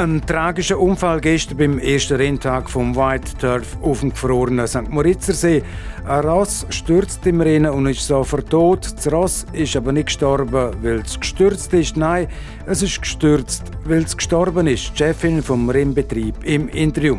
Ein 0.00 0.24
tragischer 0.24 0.80
Unfall 0.80 1.20
gestern 1.20 1.58
beim 1.58 1.78
ersten 1.78 2.16
Renntag 2.16 2.70
vom 2.70 2.96
White 2.96 3.36
Turf 3.38 3.76
auf 3.82 4.00
dem 4.00 4.08
gefrorenen 4.08 4.66
St. 4.66 4.88
Moritzer 4.88 5.34
See. 5.34 5.62
Ein 6.08 6.20
Ross 6.20 6.64
stürzt 6.70 7.26
im 7.26 7.42
Rennen 7.42 7.70
und 7.70 7.86
ist 7.86 8.06
sofort 8.06 8.48
tot. 8.48 8.94
Das 8.96 9.12
Ross 9.12 9.44
ist 9.52 9.76
aber 9.76 9.92
nicht 9.92 10.06
gestorben, 10.06 10.70
weil 10.80 11.00
es 11.00 11.20
gestürzt 11.20 11.74
ist. 11.74 11.98
Nein, 11.98 12.28
es 12.64 12.80
ist 12.80 13.02
gestürzt, 13.02 13.64
weil 13.84 14.04
es 14.04 14.16
gestorben 14.16 14.68
ist. 14.68 14.90
Die 14.94 14.96
Chefin 14.96 15.42
vom 15.42 15.68
Rennbetrieb 15.68 16.44
im 16.44 16.70
Interview. 16.70 17.18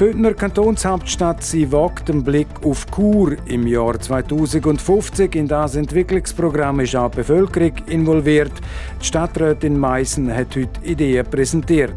Bündner 0.00 0.32
Kantonshauptstadt 0.32 1.42
sie 1.42 1.70
wagt 1.70 2.08
den 2.08 2.24
Blick 2.24 2.48
auf 2.64 2.86
Chur 2.86 3.36
im 3.44 3.66
Jahr 3.66 4.00
2050. 4.00 5.34
In 5.34 5.46
das 5.46 5.76
Entwicklungsprogramm 5.76 6.80
ist 6.80 6.96
auch 6.96 7.10
die 7.10 7.18
Bevölkerung 7.18 7.74
involviert. 7.86 8.52
Die 8.98 9.04
Stadträtin 9.04 9.78
Meissen 9.78 10.34
hat 10.34 10.56
heute 10.56 10.82
Ideen 10.84 11.26
präsentiert. 11.26 11.92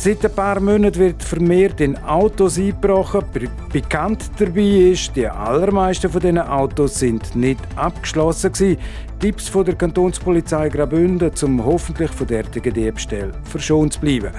Seit 0.00 0.24
ein 0.24 0.32
paar 0.32 0.60
Monaten 0.60 0.94
wird 0.94 1.24
vermehrt 1.24 1.80
in 1.80 1.98
Autos 2.04 2.56
eingebrochen. 2.56 3.24
Bekannt 3.72 4.30
dabei 4.38 4.92
ist, 4.92 5.16
die 5.16 5.26
allermeisten 5.26 6.08
von 6.08 6.20
diesen 6.20 6.38
Autos 6.38 7.00
sind 7.00 7.34
nicht 7.34 7.58
abgeschlossen 7.74 8.52
gewesen. 8.52 8.78
Tipps 9.18 9.48
von 9.48 9.64
der 9.64 9.74
Kantonspolizei 9.74 10.68
Graubünden, 10.68 11.32
um 11.42 11.64
hoffentlich 11.64 12.12
von 12.12 12.28
derartigen 12.28 12.74
Diebstählen 12.74 13.32
verschont 13.42 13.94
zu 13.94 14.00
bleiben. 14.00 14.30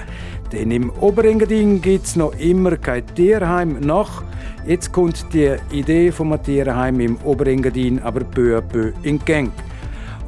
Denn 0.50 0.70
im 0.70 0.88
Oberengadin 0.98 1.82
gibt 1.82 2.06
es 2.06 2.16
noch 2.16 2.32
immer 2.38 2.78
kein 2.78 3.06
Tierheim 3.14 3.80
nach. 3.80 4.24
Jetzt 4.66 4.90
kommt 4.92 5.26
die 5.34 5.56
Idee 5.72 6.10
vom 6.10 6.42
Tierheim 6.42 7.00
im 7.00 7.18
Oberengadin 7.22 7.98
aber 7.98 8.24
peu 8.24 8.56
à 8.56 8.62
peu 8.62 8.92
in 9.02 9.18
Gang. 9.26 9.52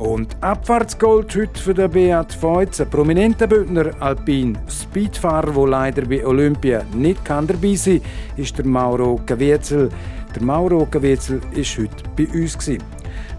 Und 0.02 0.36
Abfahrtsgold 0.40 1.32
heute 1.36 1.62
für 1.62 1.74
den 1.74 1.88
Beat 1.88 2.32
Feutz, 2.32 2.80
ein 2.80 2.90
prominenter 2.90 3.46
Bündner 3.46 3.92
Alpin 4.00 4.58
Speedfahrer, 4.68 5.52
der 5.52 5.66
leider 5.68 6.04
bei 6.06 6.26
Olympia 6.26 6.82
nicht 6.92 7.24
kann 7.24 7.46
dabei 7.46 7.76
sein 7.76 8.02
kann, 8.02 8.42
ist 8.42 8.58
der 8.58 8.66
Mauro 8.66 9.20
Caviezel. 9.24 9.90
Der 10.34 10.42
Mauro 10.42 10.86
Caviezel 10.86 11.40
ist 11.52 11.78
heute 11.78 12.02
bei 12.16 12.26
uns. 12.36 12.58
Gewesen. 12.58 12.82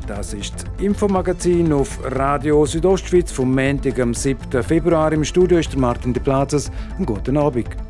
Das 0.07 0.33
ist 0.33 0.53
das 0.55 0.65
Infomagazin 0.81 1.73
auf 1.73 1.99
Radio 2.01 2.65
Südostschweiz 2.65 3.29
vom 3.29 3.53
Montag, 3.53 3.99
am 3.99 4.13
7. 4.13 4.63
Februar. 4.63 5.11
Im 5.11 5.25
Studio 5.25 5.57
ist 5.57 5.73
der 5.73 5.81
Martin 5.81 6.13
de 6.13 6.23
Plazas. 6.23 6.71
Einen 6.95 7.05
guten 7.05 7.35
Abend. 7.35 7.82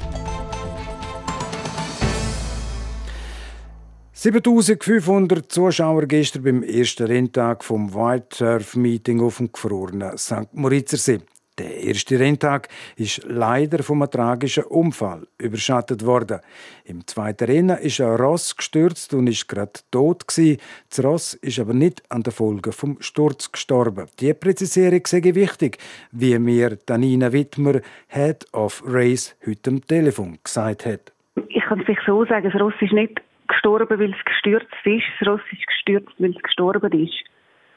7500 4.23 5.52
Zuschauer 5.52 6.05
gestern 6.05 6.43
beim 6.43 6.63
ersten 6.63 7.07
Renntag 7.07 7.61
vom 7.61 7.93
White 7.93 8.38
Surf 8.38 8.77
Meeting 8.77 9.19
auf 9.19 9.35
dem 9.35 9.52
gefrorenen 9.52 10.17
St. 10.17 10.47
Moritzer 10.53 10.95
See. 10.95 11.19
Der 11.57 11.83
erste 11.83 12.17
Renntag 12.17 12.69
ist 12.95 13.25
leider 13.27 13.83
vom 13.83 14.09
tragischen 14.09 14.63
Unfall 14.63 15.27
überschattet 15.38 16.05
worden. 16.05 16.39
Im 16.85 17.05
zweiten 17.05 17.43
Rennen 17.43 17.77
ist 17.80 17.99
ein 17.99 18.15
Ross 18.15 18.55
gestürzt 18.55 19.13
und 19.13 19.27
ist 19.27 19.49
gerade 19.49 19.73
tot. 19.91 20.23
Das 20.25 21.03
Ross 21.03 21.33
ist 21.33 21.59
aber 21.59 21.73
nicht 21.73 22.02
an 22.09 22.23
der 22.23 22.31
Folge 22.31 22.71
vom 22.71 22.95
Sturz 23.02 23.52
gestorben. 23.52 24.08
Die 24.21 24.33
Präzisierung 24.33 25.02
sei 25.05 25.21
wichtig, 25.35 25.80
wie 26.13 26.39
mir 26.39 26.77
Danina 26.85 27.33
Wittmer, 27.33 27.81
Head 28.08 28.45
of 28.53 28.83
Race, 28.85 29.35
heute 29.45 29.69
am 29.69 29.85
Telefon 29.85 30.37
gesagt 30.41 30.85
hat. 30.85 31.11
Ich 31.49 31.63
kann 31.65 31.81
es 31.81 31.85
vielleicht 31.85 32.05
so 32.05 32.23
sagen, 32.23 32.49
das 32.49 32.61
Ross 32.61 32.73
ist 32.80 32.93
nicht 32.93 33.19
gestorben, 33.53 33.99
weil 33.99 34.14
es 34.14 34.25
gestürzt 34.25 34.67
ist. 34.83 35.03
Das 35.19 35.27
Ross 35.27 35.41
ist 35.52 35.67
gestürzt, 35.67 36.14
weil 36.19 36.31
es 36.31 36.41
gestorben 36.41 36.91
ist. 36.91 37.23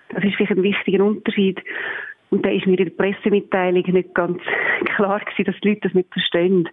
Das 0.09 0.25
ist 0.25 0.37
vielleicht 0.37 0.53
ein 0.53 0.63
wichtiger 0.63 1.05
Unterschied. 1.05 1.61
Und 2.31 2.45
da 2.45 2.51
ist 2.51 2.67
mir 2.67 2.79
in 2.79 2.87
der 2.87 2.93
Pressemitteilung 2.93 3.85
nicht 3.87 4.15
ganz 4.15 4.41
klar 4.97 5.21
gewesen, 5.21 5.45
dass 5.45 5.61
die 5.61 5.69
Leute 5.69 5.81
das 5.83 5.95
nicht 5.95 6.13
verstehen. 6.13 6.69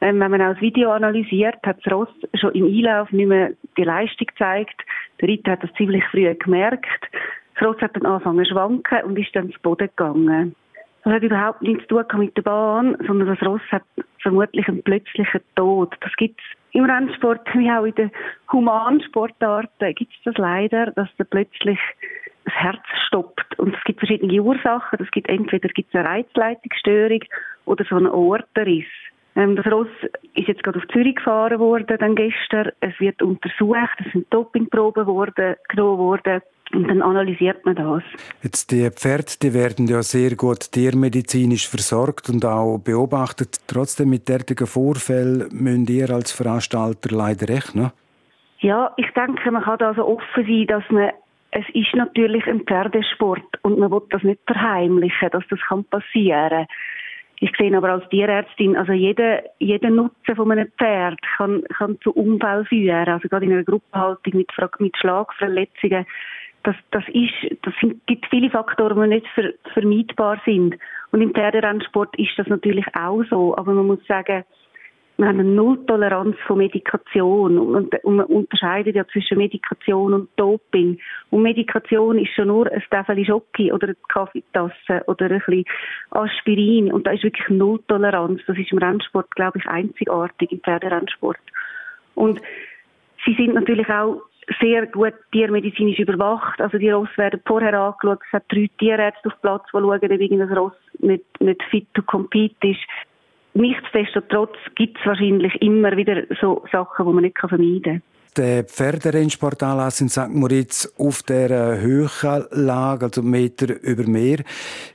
Ähm, 0.00 0.20
wenn 0.20 0.30
man 0.30 0.42
auch 0.42 0.52
das 0.52 0.60
Video 0.60 0.90
analysiert, 0.90 1.56
hat 1.64 1.84
das 1.84 1.92
Ross 1.92 2.08
schon 2.34 2.52
im 2.52 2.66
Einlauf 2.66 3.10
nicht 3.10 3.26
mehr 3.26 3.52
die 3.76 3.84
Leistung 3.84 4.26
gezeigt. 4.26 4.80
Der 5.20 5.28
Ritter 5.28 5.52
hat 5.52 5.62
das 5.62 5.72
ziemlich 5.74 6.04
früh 6.10 6.32
gemerkt. 6.34 7.08
Das 7.54 7.66
Ross 7.66 7.80
hat 7.80 7.96
dann 7.96 8.06
angefangen 8.06 8.44
zu 8.44 8.52
schwanken 8.52 9.02
und 9.04 9.18
ist 9.18 9.34
dann 9.34 9.50
zu 9.50 9.58
Boden 9.60 9.88
gegangen. 9.88 10.54
Das 11.02 11.14
hat 11.14 11.22
überhaupt 11.22 11.62
nichts 11.62 11.86
zu 11.88 12.02
tun 12.02 12.20
mit 12.20 12.36
der 12.36 12.42
Bahn, 12.42 12.96
sondern 13.06 13.28
das 13.28 13.42
Ross 13.42 13.62
hat 13.70 13.82
vermutlich 14.20 14.68
einen 14.68 14.82
plötzlichen 14.82 15.40
Tod. 15.56 15.94
Das 16.00 16.14
gibt 16.16 16.40
es 16.40 16.57
im 16.72 16.84
Rennsport 16.84 17.46
wie 17.54 17.70
auch 17.70 17.84
in 17.84 17.94
den 17.94 18.10
Humansportarten 18.52 19.94
gibt 19.94 20.12
es 20.12 20.22
das 20.24 20.36
leider, 20.36 20.90
dass 20.92 21.08
da 21.18 21.24
plötzlich 21.24 21.78
das 22.44 22.54
Herz 22.54 22.82
stoppt. 23.06 23.58
Und 23.58 23.74
es 23.76 23.84
gibt 23.84 24.00
verschiedene 24.00 24.40
Ursachen. 24.40 24.98
Es 25.02 25.10
gibt 25.10 25.28
entweder 25.28 25.68
gibt's 25.68 25.94
eine 25.94 26.08
Reizleitungsstörung 26.08 27.20
oder 27.66 27.84
so 27.84 27.96
einen 27.96 28.06
Aortenriss. 28.06 28.86
Ähm, 29.38 29.54
das 29.54 29.66
Ross 29.66 29.86
ist 30.34 30.48
jetzt 30.48 30.64
gerade 30.64 30.78
auf 30.78 30.88
Zürich 30.88 31.14
gefahren 31.14 31.60
worden, 31.60 31.96
dann 31.98 32.16
gestern. 32.16 32.72
Es 32.80 32.98
wird 32.98 33.22
untersucht, 33.22 33.96
es 34.04 34.12
sind 34.12 34.26
Dopingproben 34.34 35.06
worden, 35.06 35.54
genommen 35.68 35.98
worden. 35.98 36.42
Und 36.74 36.86
dann 36.88 37.00
analysiert 37.00 37.64
man 37.64 37.76
das. 37.76 38.02
Jetzt 38.42 38.72
die 38.72 38.90
Pferde, 38.90 39.32
die 39.40 39.54
werden 39.54 39.86
ja 39.86 40.02
sehr 40.02 40.36
gut 40.36 40.70
tiermedizinisch 40.72 41.66
versorgt 41.66 42.28
und 42.28 42.44
auch 42.44 42.78
beobachtet. 42.78 43.56
Trotzdem 43.68 44.10
mit 44.10 44.28
derartigen 44.28 44.66
Vorfällen 44.66 45.48
müssen 45.50 45.86
ihr 45.86 46.10
als 46.10 46.32
Veranstalter 46.32 47.16
leider 47.16 47.48
rechnen. 47.48 47.90
Ja, 48.58 48.92
ich 48.98 49.06
denke, 49.14 49.50
man 49.50 49.62
kann 49.62 49.78
da 49.78 49.94
so 49.94 50.04
offen 50.04 50.44
sein, 50.44 50.66
dass 50.66 50.84
man 50.90 51.10
es 51.50 51.64
ist 51.72 51.94
natürlich 51.94 52.46
ein 52.46 52.60
Pferdesport 52.66 53.58
und 53.62 53.78
man 53.78 53.90
will 53.90 54.02
das 54.10 54.22
nicht 54.22 54.40
verheimlichen, 54.46 55.30
dass 55.30 55.44
das 55.48 55.58
kann 55.66 55.84
passieren. 55.84 56.66
Ich 57.40 57.52
sehe 57.56 57.76
aber 57.76 57.90
als 57.90 58.08
Tierärztin, 58.08 58.76
also 58.76 58.92
jeder, 58.92 59.42
jeder 59.58 59.90
Nutzen 59.90 60.34
von 60.34 60.50
einem 60.50 60.72
Pferd 60.76 61.20
kann, 61.36 61.62
kann 61.76 61.98
zu 62.00 62.12
Unfall 62.12 62.64
führen. 62.64 63.08
Also 63.08 63.28
gerade 63.28 63.46
in 63.46 63.52
einer 63.52 63.64
Gruppenhaltung 63.64 64.34
mit, 64.36 64.50
mit 64.78 64.96
Schlagverletzungen. 64.96 66.04
Das, 66.64 66.74
das 66.90 67.04
ist, 67.08 67.56
das 67.62 67.74
sind, 67.80 68.04
gibt 68.06 68.26
viele 68.26 68.50
Faktoren, 68.50 69.00
die 69.02 69.16
nicht 69.16 69.26
ver, 69.28 69.52
vermeidbar 69.72 70.40
sind. 70.44 70.76
Und 71.12 71.22
im 71.22 71.32
Pferderennsport 71.32 72.18
ist 72.18 72.36
das 72.36 72.48
natürlich 72.48 72.86
auch 72.94 73.22
so. 73.30 73.56
Aber 73.56 73.72
man 73.72 73.86
muss 73.86 74.04
sagen, 74.06 74.44
wir 75.18 75.26
haben 75.26 75.40
eine 75.40 75.50
Nulltoleranz 75.50 76.36
von 76.46 76.58
Medikation 76.58 77.58
und, 77.58 77.92
und 78.04 78.16
man 78.16 78.26
unterscheidet 78.26 78.94
ja 78.94 79.04
zwischen 79.08 79.36
Medikation 79.36 80.14
und 80.14 80.28
Doping. 80.36 81.00
Und 81.30 81.42
Medikation 81.42 82.18
ist 82.18 82.32
schon 82.34 82.46
nur 82.46 82.70
ein 82.70 82.84
Täfel 82.88 83.24
Schocke 83.26 83.74
oder 83.74 83.88
eine 83.88 83.96
Kaffeetasse 84.08 85.02
oder 85.08 85.26
ein 85.26 85.42
bisschen 85.44 85.64
Aspirin 86.10 86.92
und 86.92 87.04
da 87.04 87.10
ist 87.10 87.24
wirklich 87.24 87.48
Nulltoleranz. 87.48 88.42
Das 88.46 88.56
ist 88.56 88.70
im 88.70 88.78
Rennsport, 88.78 89.34
glaube 89.34 89.58
ich, 89.58 89.66
einzigartig 89.66 90.52
im 90.52 90.60
Pferderennsport. 90.60 91.40
Und 92.14 92.40
sie 93.26 93.34
sind 93.34 93.54
natürlich 93.54 93.88
auch 93.88 94.22
sehr 94.60 94.86
gut 94.86 95.14
tiermedizinisch 95.32 95.98
überwacht. 95.98 96.60
Also 96.60 96.78
die 96.78 96.90
Ross 96.90 97.10
werden 97.16 97.40
vorher 97.44 97.74
angeschaut. 97.74 98.20
Es 98.26 98.32
hat 98.34 98.44
drei 98.48 98.70
Tierärzte 98.78 99.28
auf 99.28 99.40
Platz, 99.42 99.64
die 99.66 99.78
schauen, 99.78 99.84
ob 99.84 100.02
ein 100.02 100.56
Ross 100.56 100.72
nicht, 101.00 101.24
nicht 101.40 101.62
fit 101.64 101.86
to 101.94 102.02
compete 102.02 102.68
ist. 102.68 102.80
Nichtsdestotrotz 103.58 104.54
gibt 104.76 104.98
es 105.00 105.06
wahrscheinlich 105.06 105.52
immer 105.60 105.96
wieder 105.96 106.22
so 106.40 106.64
Sachen, 106.70 107.06
die 107.06 107.12
man 107.12 107.24
nicht 107.24 107.38
vermeiden 107.40 107.82
kann. 107.82 108.02
Der 108.36 108.62
Pferderennsportanlass 108.62 110.00
in 110.00 110.08
St. 110.08 110.28
Moritz 110.28 110.94
auf 110.96 111.24
der 111.24 111.80
Höhenlage, 111.80 113.06
also 113.06 113.20
Meter 113.20 113.74
über 113.82 114.08
Meer, 114.08 114.44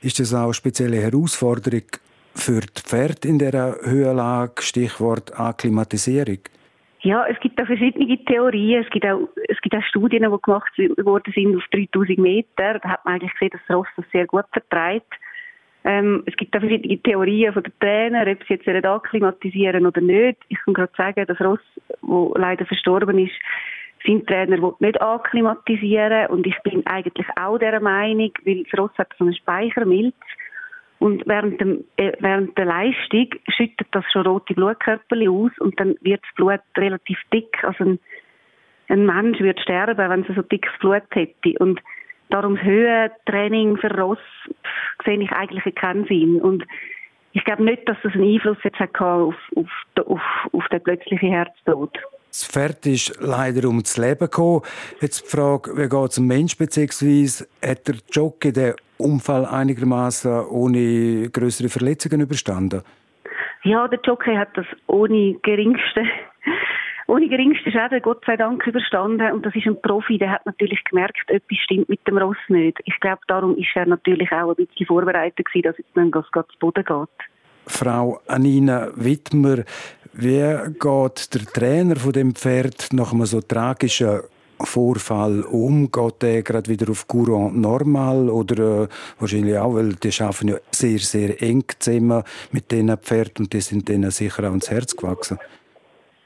ist 0.00 0.18
das 0.18 0.32
auch 0.32 0.44
eine 0.44 0.54
spezielle 0.54 0.96
Herausforderung 0.96 1.82
für 2.34 2.60
die 2.60 2.82
Pferde 2.82 3.28
in 3.28 3.38
dieser 3.38 3.76
Höhenlage, 3.82 4.62
Stichwort 4.62 5.38
Akklimatisierung? 5.38 6.38
Ja, 7.02 7.26
es 7.26 7.38
gibt 7.40 7.58
da 7.58 7.66
verschiedene 7.66 8.24
Theorien. 8.24 8.82
Es 8.82 8.88
gibt 8.88 9.04
auch, 9.04 9.28
es 9.46 9.60
gibt 9.60 9.76
auch 9.76 9.82
Studien, 9.82 10.22
die 10.22 10.38
gemacht 10.42 10.72
worden 11.04 11.32
sind 11.34 11.54
auf 11.54 11.64
3000 11.70 12.16
Meter. 12.16 12.78
Da 12.78 12.88
hat 12.88 13.04
man 13.04 13.16
eigentlich 13.16 13.32
gesehen, 13.34 13.50
dass 13.52 13.60
das 13.68 13.76
Ross 13.76 13.88
das 13.94 14.06
sehr 14.10 14.26
gut 14.26 14.46
vertreibt. 14.52 15.12
Ähm, 15.84 16.22
es 16.26 16.34
gibt 16.36 16.56
auch 16.56 16.60
verschiedene 16.60 16.98
Theorien 16.98 17.52
von 17.52 17.62
den 17.62 17.72
Trainern, 17.78 18.28
ob 18.28 18.42
sie 18.46 18.54
jetzt 18.54 18.86
akklimatisieren 18.86 19.86
oder 19.86 20.00
nicht. 20.00 20.38
Ich 20.48 20.58
kann 20.64 20.74
gerade 20.74 20.92
sagen, 20.96 21.26
dass 21.26 21.40
Ross, 21.40 21.60
wo 22.00 22.34
leider 22.36 22.64
verstorben 22.64 23.18
ist, 23.18 23.34
sind 24.04 24.26
Trainer 24.26 24.60
will 24.60 24.74
nicht 24.80 25.00
akklimatisieren 25.00 26.26
und 26.28 26.46
ich 26.46 26.56
bin 26.62 26.86
eigentlich 26.86 27.26
auch 27.36 27.58
der 27.58 27.80
Meinung, 27.80 28.32
weil 28.44 28.64
das 28.64 28.78
Ross 28.78 28.90
hat 28.98 29.12
so 29.18 29.24
eine 29.24 29.34
Speichermilz 29.34 30.14
und 30.98 31.26
während, 31.26 31.60
dem, 31.60 31.84
äh, 31.96 32.12
während 32.20 32.56
der 32.56 32.66
Leistung 32.66 33.28
schüttet 33.48 33.88
das 33.90 34.04
schon 34.12 34.26
rote 34.26 34.54
Blutkörper 34.54 35.16
aus 35.28 35.50
und 35.58 35.78
dann 35.78 35.96
wird 36.00 36.22
das 36.22 36.34
Blut 36.34 36.60
relativ 36.78 37.18
dick. 37.32 37.62
Also 37.62 37.84
ein, 37.84 37.98
ein 38.88 39.04
Mensch 39.04 39.38
würde 39.40 39.60
sterben, 39.60 39.98
wenn 39.98 40.24
er 40.24 40.34
so 40.34 40.42
dickes 40.42 40.72
Blut 40.80 41.02
hätte. 41.12 41.54
Und 41.58 41.80
Darum 42.34 42.60
Höhentraining 42.60 43.76
für 43.76 43.96
Ross 43.96 44.18
sehe 45.04 45.22
ich 45.22 45.30
eigentlich 45.30 45.72
keinen 45.76 46.04
Sinn. 46.06 46.40
Und 46.40 46.64
ich 47.30 47.44
glaube 47.44 47.62
nicht, 47.62 47.88
dass 47.88 47.96
das 48.02 48.12
einen 48.14 48.34
Einfluss 48.34 48.56
jetzt 48.64 48.80
hat 48.80 49.00
auf, 49.00 49.36
auf, 49.54 49.68
auf, 50.04 50.20
auf 50.52 50.68
den 50.72 50.82
plötzlichen 50.82 51.28
Herztod. 51.28 51.96
Das 52.26 52.44
Pferd 52.44 52.84
ist 52.86 53.16
leider 53.20 53.68
ums 53.68 53.96
Leben 53.96 54.18
gekommen. 54.18 54.62
Jetzt 55.00 55.26
die 55.26 55.36
Frage, 55.36 55.76
wie 55.76 55.88
geht 55.88 56.10
es 56.10 56.18
um 56.18 56.26
Mensch, 56.26 56.58
beziehungsweise 56.58 57.46
hat 57.64 57.86
der 57.86 57.94
Jockey 58.10 58.52
den 58.52 58.74
Unfall 58.98 59.46
einigermaßen 59.46 60.46
ohne 60.46 61.30
größere 61.30 61.68
Verletzungen 61.68 62.20
überstanden? 62.20 62.82
Ja, 63.62 63.86
der 63.86 64.00
Jockey 64.02 64.34
hat 64.34 64.48
das 64.56 64.66
ohne 64.88 65.34
geringste 65.44 66.02
ohne 67.06 67.28
geringste 67.28 67.70
Schäden, 67.70 68.00
Gott 68.02 68.22
sei 68.26 68.36
Dank, 68.36 68.66
überstanden. 68.66 69.32
Und 69.32 69.44
das 69.44 69.54
ist 69.54 69.66
ein 69.66 69.80
Profi, 69.80 70.18
der 70.18 70.30
hat 70.30 70.46
natürlich 70.46 70.82
gemerkt, 70.84 71.28
etwas 71.28 71.58
stimmt 71.58 71.88
mit 71.88 72.06
dem 72.06 72.18
Ross 72.18 72.36
nicht. 72.48 72.78
Ich 72.84 72.98
glaube, 73.00 73.20
darum 73.28 73.56
ist 73.56 73.68
er 73.74 73.86
natürlich 73.86 74.30
auch 74.32 74.50
ein 74.50 74.66
bisschen 74.66 74.86
vorbereitet 74.86 75.46
gewesen, 75.46 75.64
dass 75.64 75.78
jetzt 75.78 75.96
nicht 75.96 76.14
zu 76.14 76.58
Boden 76.58 76.84
geht. 76.84 77.28
Frau 77.66 78.20
Anina 78.26 78.88
Wittmer, 78.94 79.64
wie 80.12 80.56
geht 80.78 81.34
der 81.34 81.44
Trainer 81.52 81.96
von 81.96 82.12
dem 82.12 82.34
Pferd 82.34 82.92
nach 82.92 83.12
einem 83.12 83.24
so 83.24 83.40
tragischen 83.40 84.20
Vorfall 84.60 85.42
um? 85.42 85.90
Geht 85.90 86.22
der 86.22 86.42
gerade 86.42 86.70
wieder 86.70 86.90
auf 86.90 87.08
Courant 87.08 87.56
normal 87.56 88.28
oder 88.28 88.82
äh, 88.82 88.88
wahrscheinlich 89.18 89.58
auch, 89.58 89.74
weil 89.74 89.94
die 89.94 90.12
schaffen 90.12 90.48
ja 90.48 90.56
sehr, 90.70 90.98
sehr 90.98 91.42
eng 91.42 91.64
zusammen 91.78 92.22
mit 92.52 92.70
diesen 92.70 92.96
Pferden 92.98 93.46
und 93.46 93.52
die 93.52 93.60
sind 93.60 93.88
denen 93.88 94.10
sicher 94.10 94.44
auch 94.44 94.50
ans 94.50 94.70
Herz 94.70 94.94
gewachsen. 94.94 95.38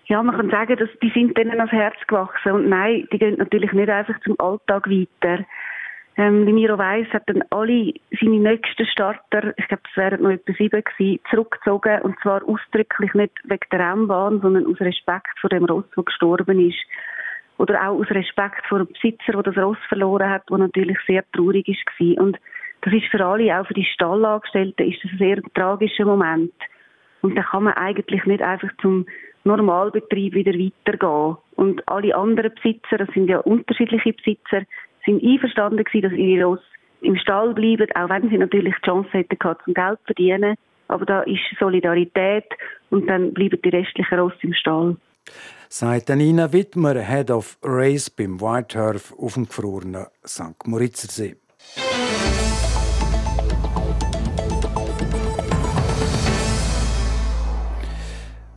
Ja, 0.08 0.22
man 0.22 0.34
kann 0.34 0.50
sagen, 0.50 0.76
dass 0.78 0.88
die 1.02 1.10
sind 1.10 1.36
denen 1.36 1.60
ans 1.60 1.70
Herz 1.70 1.96
gewachsen 2.06 2.52
und 2.52 2.68
nein, 2.68 3.06
die 3.12 3.18
gehen 3.18 3.36
natürlich 3.36 3.72
nicht 3.72 3.90
einfach 3.90 4.18
zum 4.20 4.40
Alltag 4.40 4.88
weiter. 4.88 5.44
Ähm, 6.16 6.46
wie 6.46 6.52
Miro 6.54 6.78
weiss, 6.78 7.06
hat 7.12 7.24
dann 7.26 7.44
alle 7.50 7.92
seine 8.18 8.38
nächsten 8.38 8.86
Starter, 8.86 9.52
ich 9.58 9.68
glaube, 9.68 9.82
es 9.88 9.96
wären 9.98 10.22
noch 10.22 10.30
etwa 10.30 10.52
sieben 10.54 10.82
gewesen, 10.82 11.20
zurückgezogen 11.30 12.00
und 12.02 12.18
zwar 12.22 12.42
ausdrücklich 12.48 13.12
nicht 13.12 13.32
wegen 13.44 13.66
der 13.70 13.80
Rennbahn, 13.80 14.40
sondern 14.40 14.66
aus 14.66 14.80
Respekt 14.80 15.38
vor 15.40 15.50
dem 15.50 15.66
Ross, 15.66 15.84
der 15.94 16.04
gestorben 16.04 16.58
ist. 16.58 16.78
Oder 17.58 17.86
auch 17.86 18.00
aus 18.00 18.10
Respekt 18.10 18.66
vor 18.66 18.78
dem 18.78 18.88
Besitzer, 18.88 19.32
der 19.32 19.42
das 19.42 19.58
Ross 19.58 19.78
verloren 19.88 20.30
hat, 20.30 20.48
der 20.48 20.58
natürlich 20.58 20.98
sehr 21.06 21.22
traurig 21.32 21.68
ist. 21.68 22.18
Und 22.18 22.38
das 22.80 22.94
ist 22.94 23.06
für 23.10 23.24
alle, 23.24 23.60
auch 23.60 23.66
für 23.66 23.74
die 23.74 23.84
Stallangestellten, 23.84 24.90
ist 24.90 25.04
das 25.04 25.12
ein 25.12 25.18
sehr 25.18 25.42
tragischer 25.54 26.06
Moment. 26.06 26.54
Und 27.20 27.36
da 27.36 27.42
kann 27.42 27.64
man 27.64 27.74
eigentlich 27.74 28.24
nicht 28.24 28.42
einfach 28.42 28.70
zum 28.80 29.06
Normalbetrieb 29.44 30.34
wieder 30.34 30.52
weitergehen. 30.52 31.36
Und 31.56 31.86
alle 31.88 32.14
anderen 32.14 32.52
Besitzer, 32.54 32.98
das 32.98 33.08
sind 33.14 33.28
ja 33.28 33.38
unterschiedliche 33.38 34.12
Besitzer, 34.12 34.62
sind 35.04 35.22
einverstanden 35.22 35.84
gewesen, 35.84 36.02
dass 36.02 36.12
ihre 36.12 36.44
Ross 36.44 36.60
im 37.00 37.16
Stall 37.16 37.54
bleiben, 37.54 37.86
auch 37.94 38.08
wenn 38.08 38.28
sie 38.28 38.38
natürlich 38.38 38.74
die 38.76 38.86
Chance 38.86 39.10
hätten 39.12 39.38
gehabt, 39.38 39.64
zum 39.64 39.74
Geld 39.74 39.98
zu 40.00 40.06
verdienen. 40.06 40.56
Aber 40.88 41.04
da 41.04 41.22
ist 41.22 41.40
Solidarität 41.58 42.46
und 42.90 43.06
dann 43.08 43.32
bleiben 43.34 43.60
die 43.62 43.68
restlichen 43.68 44.18
Ross 44.18 44.32
im 44.42 44.54
Stall. 44.54 44.96
Sagt 45.68 46.08
Nina 46.08 46.52
Wittmer, 46.52 46.94
Head 46.94 47.30
of 47.30 47.58
Race 47.62 48.08
beim 48.08 48.40
White 48.40 48.68
Turf 48.68 49.14
auf 49.18 49.34
dem 49.34 49.46
gefrorenen 49.46 50.06
St. 50.26 50.66
Moritzersee. 50.66 51.36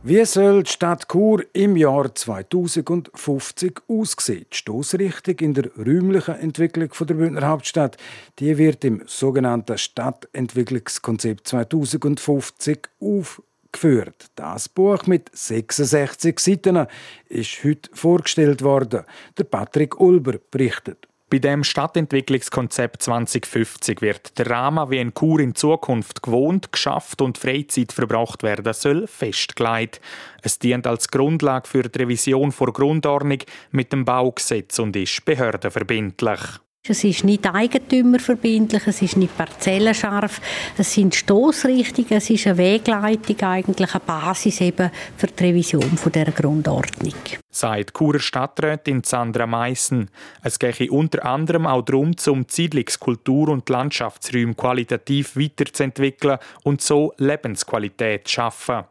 Wie 0.04 0.24
soll 0.24 0.64
die 0.64 0.70
Stadt 0.72 1.06
Chur 1.08 1.44
im 1.52 1.76
Jahr 1.76 2.12
2050 2.12 3.82
aussehen? 3.86 4.46
Die 4.52 4.56
Stoßrichtung 4.56 5.38
in 5.38 5.54
der 5.54 5.70
räumlichen 5.76 6.34
Entwicklung 6.34 6.88
der 7.06 7.14
Bündner 7.14 7.46
Hauptstadt 7.46 7.96
die 8.40 8.58
wird 8.58 8.84
im 8.84 9.04
sogenannten 9.06 9.78
Stadtentwicklungskonzept 9.78 11.46
2050 11.46 12.88
aufgeführt. 12.98 14.26
Das 14.34 14.68
Buch 14.68 15.06
mit 15.06 15.30
66 15.34 16.36
Seiten 16.40 16.88
ist 17.28 17.62
heute 17.62 17.88
vorgestellt 17.94 18.62
worden. 18.62 19.04
Der 19.38 19.44
Patrick 19.44 20.00
Ulber 20.00 20.40
berichtet. 20.50 21.06
Bei 21.32 21.38
dem 21.38 21.64
Stadtentwicklungskonzept 21.64 23.00
2050 23.04 24.02
wird 24.02 24.38
der 24.38 24.50
Rahmen, 24.50 24.90
wie 24.90 24.98
in 24.98 25.14
Chur 25.14 25.40
in 25.40 25.54
Zukunft 25.54 26.22
gewohnt, 26.22 26.72
geschafft 26.72 27.22
und 27.22 27.38
Freizeit 27.38 27.90
verbracht 27.90 28.42
werden 28.42 28.74
soll, 28.74 29.06
festgelegt. 29.06 30.02
Es 30.42 30.58
dient 30.58 30.86
als 30.86 31.08
Grundlage 31.08 31.66
für 31.66 31.84
die 31.84 32.00
Revision 32.00 32.52
vor 32.52 32.70
Grundordnung 32.74 33.38
mit 33.70 33.94
dem 33.94 34.04
Baugesetz 34.04 34.78
und 34.78 34.94
ist 34.94 35.24
behördenverbindlich. 35.24 36.40
Es 36.88 37.04
ist 37.04 37.22
nicht 37.22 37.46
eigentümerverbindlich, 37.46 38.88
es 38.88 39.02
ist 39.02 39.16
nicht 39.16 39.38
parzellenscharf, 39.38 40.40
es 40.76 40.92
sind 40.92 41.14
Stoßrichtungen, 41.14 42.14
es 42.14 42.28
ist 42.28 42.48
eine 42.48 42.58
Wegleitung, 42.58 43.40
eigentlich 43.40 43.94
eine 43.94 44.02
Basis 44.04 44.60
eben 44.62 44.90
für 45.16 45.28
die 45.28 45.44
Revision 45.44 45.96
von 45.96 46.10
der 46.10 46.32
Grundordnung. 46.32 47.14
Sagt 47.50 47.96
Churer 47.96 48.18
Stadträtin 48.18 49.04
Sandra 49.04 49.46
Meissen. 49.46 50.10
Es 50.42 50.58
gehe 50.58 50.90
unter 50.90 51.24
anderem 51.24 51.68
auch 51.68 51.82
darum, 51.82 52.16
zum 52.16 52.46
Siedlungskultur- 52.48 53.50
und 53.50 53.68
Landschaftsräume 53.68 54.54
qualitativ 54.54 55.36
weiterzuentwickeln 55.36 56.38
und 56.64 56.82
so 56.82 57.14
Lebensqualität 57.16 58.26
zu 58.26 58.34
schaffen. 58.34 58.82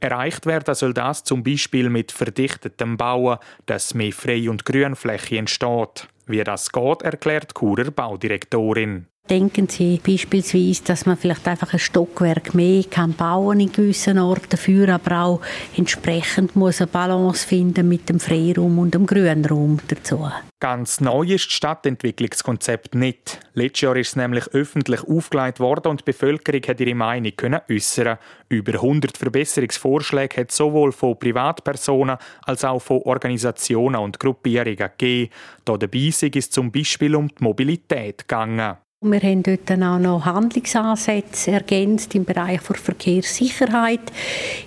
Erreicht 0.00 0.46
werden 0.46 0.74
soll 0.74 0.94
das 0.94 1.24
zum 1.24 1.42
Beispiel 1.42 1.90
mit 1.90 2.10
verdichtetem 2.10 2.96
Bauen, 2.96 3.36
dass 3.66 3.92
mehr 3.92 4.12
Frei- 4.12 4.48
und 4.48 4.64
Grünfläche 4.64 5.36
entsteht. 5.36 6.08
Wie 6.26 6.42
das 6.42 6.72
geht, 6.72 7.02
erklärt 7.02 7.54
Churer 7.54 7.90
Baudirektorin. 7.90 9.06
Denken 9.30 9.68
Sie 9.70 9.98
beispielsweise, 10.06 10.84
dass 10.84 11.06
man 11.06 11.16
vielleicht 11.16 11.48
einfach 11.48 11.72
ein 11.72 11.78
Stockwerk 11.78 12.54
mehr 12.54 12.84
kann 12.84 13.14
bauen 13.14 13.58
in 13.58 13.72
gewissen 13.72 14.18
Orten, 14.18 14.50
dafür 14.50 14.90
aber 14.90 15.22
auch 15.22 15.40
entsprechend 15.78 16.56
muss 16.56 16.82
eine 16.82 16.88
Balance 16.88 17.48
finden 17.48 17.88
mit 17.88 18.06
dem 18.10 18.20
Freiraum 18.20 18.78
und 18.78 18.92
dem 18.92 19.06
Grünraum 19.06 19.78
dazu. 19.88 20.30
Ganz 20.60 21.00
neu 21.00 21.22
ist 21.22 21.46
das 21.46 21.54
Stadtentwicklungskonzept 21.54 22.94
nicht. 22.94 23.40
Letztes 23.54 23.80
Jahr 23.80 23.96
ist 23.96 24.08
es 24.08 24.16
nämlich 24.16 24.46
öffentlich 24.48 25.02
aufgelegt 25.02 25.58
worden 25.58 25.88
und 25.88 26.00
die 26.00 26.12
Bevölkerung 26.12 26.60
hat 26.68 26.80
ihre 26.80 26.94
Meinung 26.94 27.32
können 27.34 27.60
äußern. 27.70 28.18
Über 28.50 28.74
100 28.74 29.16
Verbesserungsvorschläge 29.16 30.42
hat 30.42 30.52
sowohl 30.52 30.92
von 30.92 31.18
Privatpersonen 31.18 32.18
als 32.42 32.62
auch 32.62 32.80
von 32.80 33.00
Organisationen 33.04 33.96
und 33.96 34.20
Gruppierungen 34.20 34.76
gegeben. 34.76 35.30
Dabei 35.64 35.98
ist 35.98 36.22
es 36.22 36.50
zum 36.50 36.70
Beispiel 36.70 37.16
um 37.16 37.28
die 37.28 37.42
Mobilität 37.42 38.28
gegangen. 38.28 38.76
Wir 39.06 39.20
haben 39.20 39.42
dort 39.42 39.70
auch 39.70 39.98
noch 39.98 40.24
Handlungsansätze 40.24 41.50
ergänzt 41.50 42.14
im 42.14 42.24
Bereich 42.24 42.62
der 42.62 42.76
Verkehrssicherheit. 42.76 44.00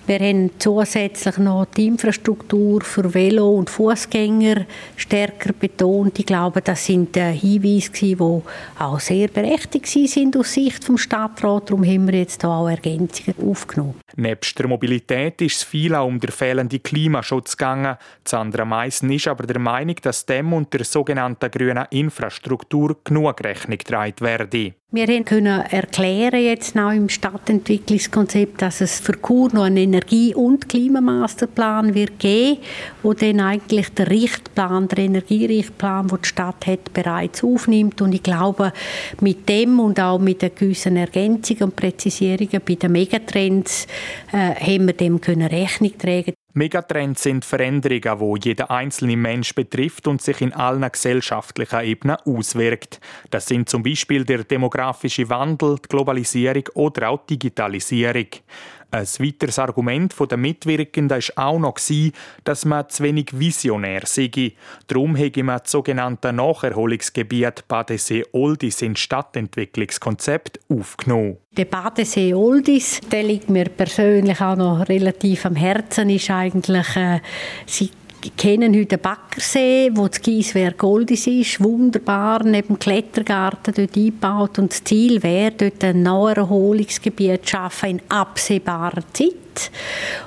Wir 0.06 0.20
haben 0.20 0.52
zusätzlich 0.60 1.40
noch 1.40 1.66
die 1.66 1.88
Infrastruktur 1.88 2.82
für 2.82 3.12
Velo- 3.12 3.56
und 3.56 3.72
Fußgänger 3.72 4.68
stärker 4.96 5.54
betont. 5.54 6.20
Ich 6.20 6.28
glaube, 6.28 6.62
das 6.62 6.86
sind 6.86 7.18
äh, 7.18 7.34
Hinweise, 7.34 7.92
die 7.94 8.16
auch 8.20 9.00
sehr 9.00 9.28
berechtigt 9.30 9.88
sind 9.88 10.38
aus 10.38 10.54
Sicht 10.54 10.88
des 10.88 11.02
Stadtrats. 11.02 11.66
Darum 11.66 11.84
haben 11.84 12.06
wir 12.06 12.20
jetzt 12.20 12.46
auch 12.46 12.70
Ergänzungen 12.70 13.34
aufgenommen. 13.42 13.96
Nebst 14.18 14.60
der 14.60 14.68
Mobilität 14.68 15.42
ist 15.42 15.56
es 15.56 15.64
viel 15.64 15.96
auch 15.96 16.06
um 16.06 16.20
den 16.20 16.32
fehlenden 16.32 16.84
Klimaschutz 16.84 17.58
gegangen. 17.58 17.98
Sandra 18.24 18.66
Meissen 18.66 19.12
ist 19.12 19.28
aber 19.28 19.48
der 19.48 19.58
Meinung, 19.60 19.96
dass 20.04 20.28
dem 20.28 20.54
und 20.54 20.72
der 20.74 20.86
sogenannten 20.86 21.50
grünen 21.50 21.88
Infrastruktur 21.90 22.98
genug 23.04 23.44
Rechnung 23.44 23.80
getragen 23.80 24.27
werde. 24.28 24.74
Wir 24.90 25.24
können 25.24 25.62
erklären 25.70 26.42
jetzt 26.42 26.74
noch 26.74 26.92
im 26.92 27.10
Stadtentwicklungskonzept, 27.10 28.62
dass 28.62 28.80
es 28.80 29.00
für 29.02 29.22
Chur 29.22 29.50
noch 29.54 29.64
einen 29.64 29.78
Energie- 29.78 30.34
und 30.34 30.70
Klimamasterplan 30.70 31.94
wird 31.94 32.20
geben, 32.20 32.60
wo 33.04 33.14
dann 33.14 33.42
eigentlich 33.42 33.90
der 33.90 34.10
Richtplan, 34.10 34.88
der 34.88 35.00
Energierichtplan, 35.00 36.08
den 36.08 36.20
die 36.22 36.28
Stadt 36.28 36.68
hat, 36.68 36.94
bereits 36.94 37.44
aufnimmt. 37.44 38.02
Und 38.02 38.14
ich 38.14 38.24
glaube, 38.24 38.72
mit 39.20 39.50
dem 39.50 39.80
und 39.82 40.00
auch 40.00 40.20
mit 40.20 40.42
den 40.42 40.56
gewissen 40.56 40.96
Ergänzungen 40.96 41.64
und 41.64 41.76
Präzisierungen 41.76 42.62
bei 42.66 42.76
den 42.76 42.92
Megatrends 42.94 43.88
äh, 44.32 44.56
haben 44.56 44.88
wir 44.88 44.94
dem 44.94 45.20
können 45.20 45.48
Rechnung 45.48 45.98
tragen. 45.98 46.34
Megatrends 46.58 47.22
sind 47.22 47.46
Veränderungen, 47.46 48.40
die 48.42 48.50
jeden 48.50 48.68
einzelnen 48.68 49.22
Mensch 49.22 49.54
betrifft 49.54 50.08
und 50.08 50.24
sich 50.24 50.42
in 50.42 50.54
allen 50.54 50.92
gesellschaftlichen 50.92 51.82
Ebenen 51.82 52.18
auswirkt. 52.26 53.00
Das 53.30 53.46
sind 53.46 53.70
zum 53.70 53.84
Beispiel 53.84 54.26
der 54.26 54.44
demografische 54.44 55.30
Wandel, 55.30 55.76
die 55.76 55.88
Globalisierung 55.88 56.64
oder 56.74 57.10
auch 57.10 57.28
die 57.28 57.38
Digitalisierung. 57.38 58.26
Ein 58.90 59.06
weiteres 59.20 59.60
Argument 59.60 60.14
der 60.18 60.38
Mitwirkenden 60.38 61.22
war 61.36 61.48
auch 61.48 61.60
noch, 61.60 61.78
dass 62.44 62.66
man 62.66 62.90
zu 62.90 63.04
wenig 63.04 63.38
visionär 63.38 64.02
sei. 64.06 64.54
Darum 64.88 65.18
habe 65.18 65.44
man 65.44 65.60
das 65.60 65.72
sogenannte 65.72 66.32
Nacherholungsgebiet 66.32 67.68
Badesee-Oldis 67.68 68.82
ins 68.82 69.00
Stadtentwicklungskonzept 69.02 70.60
aufgenommen. 70.70 71.38
Der 71.58 71.66
Badesee 71.66 72.34
Oldis, 72.34 73.02
der 73.12 73.24
liegt 73.24 73.50
mir 73.50 73.66
persönlich 73.66 74.40
auch 74.40 74.56
noch 74.56 74.88
relativ 74.88 75.46
am 75.46 75.56
Herzen, 75.56 76.10
ist 76.10 76.30
eigentlich 76.30 76.96
äh, 76.96 77.20
kennen 78.36 78.76
heute 78.76 78.98
den 78.98 79.00
Backersee, 79.00 79.92
wo 79.94 80.08
das 80.08 80.22
Gieswehr 80.22 80.72
Goldis 80.72 81.28
ist, 81.28 81.64
wunderbar 81.64 82.44
neben 82.44 82.68
dem 82.68 82.80
Klettergarten 82.80 83.74
dort 83.74 83.96
eingebaut 83.96 84.60
und 84.60 84.72
das 84.72 84.84
Ziel 84.84 85.22
wäre, 85.24 85.52
dort 85.52 85.84
ein 85.84 86.04
Naherholungsgebiet 86.04 87.46
zu 87.46 87.52
schaffen 87.52 87.90
in 87.90 88.02
absehbarer 88.10 89.04
Zeit 89.14 89.72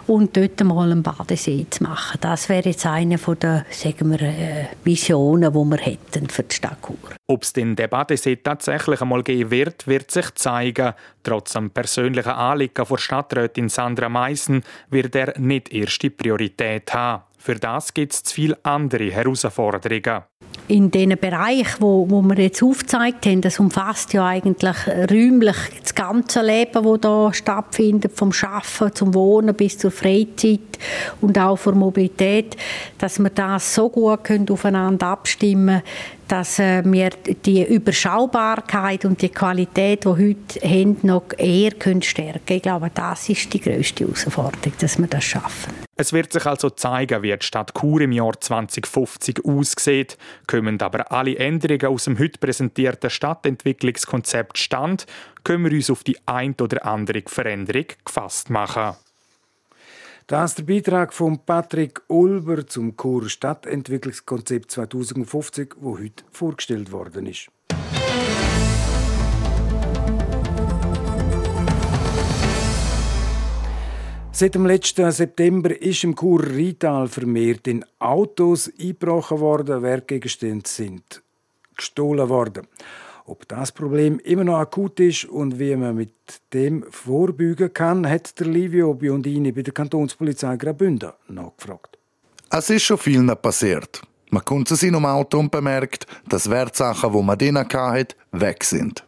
und 0.06 0.36
dort 0.36 0.62
mal 0.64 0.90
einen 0.90 1.02
Badesee 1.02 1.66
zu 1.70 1.84
machen. 1.84 2.18
Das 2.20 2.48
wäre 2.48 2.68
jetzt 2.68 2.86
eine 2.86 3.16
der 3.16 3.64
sagen 3.70 4.10
wir, 4.10 4.22
äh, 4.22 4.66
Visionen, 4.82 5.52
die 5.52 5.58
wir 5.58 5.78
hätten 5.78 6.28
für 6.28 6.42
die 6.42 6.54
Stadt 6.54 6.78
Chur. 6.84 6.96
Ob 7.28 7.42
es 7.42 7.52
den 7.52 7.76
Badesee 7.76 8.36
tatsächlich 8.36 9.00
einmal 9.00 9.22
geben 9.22 9.50
wird, 9.50 9.86
wird 9.86 10.10
sich 10.10 10.34
zeigen. 10.34 10.94
Trotz 11.22 11.52
dem 11.52 11.70
persönlichen 11.70 12.30
Anliegen 12.30 12.84
von 12.84 12.98
Stadträtin 12.98 13.68
Sandra 13.68 14.08
Meissen 14.08 14.62
wird 14.90 15.14
er 15.14 15.38
nicht 15.38 15.72
erste 15.72 16.10
Priorität 16.10 16.92
haben. 16.92 17.22
Für 17.42 17.54
das 17.54 17.94
gibt 17.94 18.12
es 18.12 18.22
zu 18.22 18.34
viele 18.34 18.58
andere 18.64 19.10
Herausforderungen. 19.10 20.24
In 20.68 20.90
den 20.90 21.16
Bereich, 21.18 21.80
wo, 21.80 22.08
wo 22.08 22.20
wir 22.20 22.36
jetzt 22.38 22.62
aufgezeigt 22.62 23.24
haben, 23.24 23.40
das 23.40 23.58
umfasst 23.58 24.12
ja 24.12 24.26
eigentlich 24.26 24.76
räumlich 24.86 25.56
das 25.80 25.94
ganze 25.94 26.42
Leben, 26.42 26.84
wo 26.84 26.98
da 26.98 27.32
stattfindet, 27.32 28.12
vom 28.14 28.30
Schaffen 28.30 28.94
zum 28.94 29.14
Wohnen 29.14 29.54
bis 29.54 29.78
zur 29.78 29.90
Freizeit 29.90 30.60
und 31.22 31.38
auch 31.38 31.56
für 31.56 31.72
Mobilität, 31.72 32.58
dass 32.98 33.18
wir 33.18 33.30
das 33.30 33.74
so 33.74 33.88
gut 33.88 34.22
können 34.22 34.48
aufeinander 34.50 35.06
abstimmen 35.06 35.82
dass 36.30 36.60
äh, 36.60 36.82
wir 36.84 37.10
die 37.44 37.64
Überschaubarkeit 37.64 39.04
und 39.04 39.20
die 39.20 39.30
Qualität, 39.30 40.04
die 40.04 40.08
heute 40.08 40.60
haben, 40.62 40.96
noch 41.02 41.24
eher 41.36 41.72
stärken 41.72 42.02
können. 42.10 42.40
Ich 42.48 42.62
glaube, 42.62 42.90
das 42.94 43.28
ist 43.28 43.52
die 43.52 43.60
grösste 43.60 44.04
Herausforderung, 44.04 44.72
dass 44.78 44.98
wir 44.98 45.08
das 45.08 45.24
schaffen. 45.24 45.74
Es 45.96 46.12
wird 46.12 46.32
sich 46.32 46.46
also 46.46 46.70
zeigen, 46.70 47.22
wie 47.22 47.36
die 47.36 47.44
Stadt 47.44 47.74
Chur 47.74 48.00
im 48.00 48.12
Jahr 48.12 48.40
2050 48.40 49.44
aussieht. 49.44 50.16
Kommen 50.46 50.80
aber 50.80 51.10
alle 51.10 51.36
Änderungen 51.36 51.86
aus 51.86 52.04
dem 52.04 52.18
heute 52.18 52.38
präsentierten 52.38 53.10
Stadtentwicklungskonzept 53.10 54.56
stand, 54.56 55.06
können 55.42 55.64
wir 55.64 55.72
uns 55.72 55.90
auf 55.90 56.04
die 56.04 56.16
ein 56.26 56.54
oder 56.60 56.86
andere 56.86 57.22
Veränderung 57.26 57.86
gefasst 58.04 58.50
machen. 58.50 58.94
Das 60.30 60.52
ist 60.52 60.58
der 60.58 60.62
Beitrag 60.62 61.12
von 61.12 61.44
Patrick 61.44 62.02
Ulber 62.06 62.64
zum 62.64 62.96
Chur 62.96 63.28
Stadtentwicklungskonzept 63.28 64.70
2050, 64.70 65.74
wo 65.80 65.98
heute 65.98 66.22
vorgestellt 66.30 66.92
worden 66.92 67.26
ist. 67.26 67.48
Seit 74.30 74.54
dem 74.54 74.66
letzten 74.66 75.10
September 75.10 75.76
ist 75.82 76.04
im 76.04 76.14
Chur 76.14 76.46
Rital 76.46 77.08
vermehrt 77.08 77.66
in 77.66 77.84
Autos 77.98 78.70
eingebrochen 78.78 79.40
worden, 79.40 79.82
Werkgegenstände 79.82 80.68
sind 80.68 81.24
gestohlen 81.76 82.28
worden. 82.28 82.68
Ob 83.30 83.46
das 83.46 83.70
Problem 83.70 84.18
immer 84.24 84.42
noch 84.42 84.58
akut 84.58 84.98
ist 84.98 85.24
und 85.24 85.60
wie 85.60 85.76
man 85.76 85.94
mit 85.94 86.12
dem 86.52 86.84
vorbeugen 86.90 87.72
kann, 87.72 88.04
hat 88.04 88.40
der 88.40 88.48
Livio 88.48 88.92
Biondini 88.92 89.52
bei 89.52 89.62
der 89.62 89.72
Kantonspolizei 89.72 90.56
Graubünden 90.56 91.12
nachgefragt. 91.28 91.96
Es 92.50 92.70
ist 92.70 92.82
schon 92.82 92.98
viel 92.98 93.24
passiert. 93.36 94.02
Man 94.30 94.44
kommt 94.44 94.68
es 94.72 94.82
in 94.82 94.96
einem 94.96 95.06
Auto 95.06 95.38
und 95.38 95.52
bemerkt, 95.52 96.08
dass 96.28 96.50
Wertsachen, 96.50 97.12
die 97.12 97.22
man 97.22 97.38
drinnen 97.38 97.68
hatte, 97.72 98.16
weg 98.32 98.64
sind. 98.64 99.04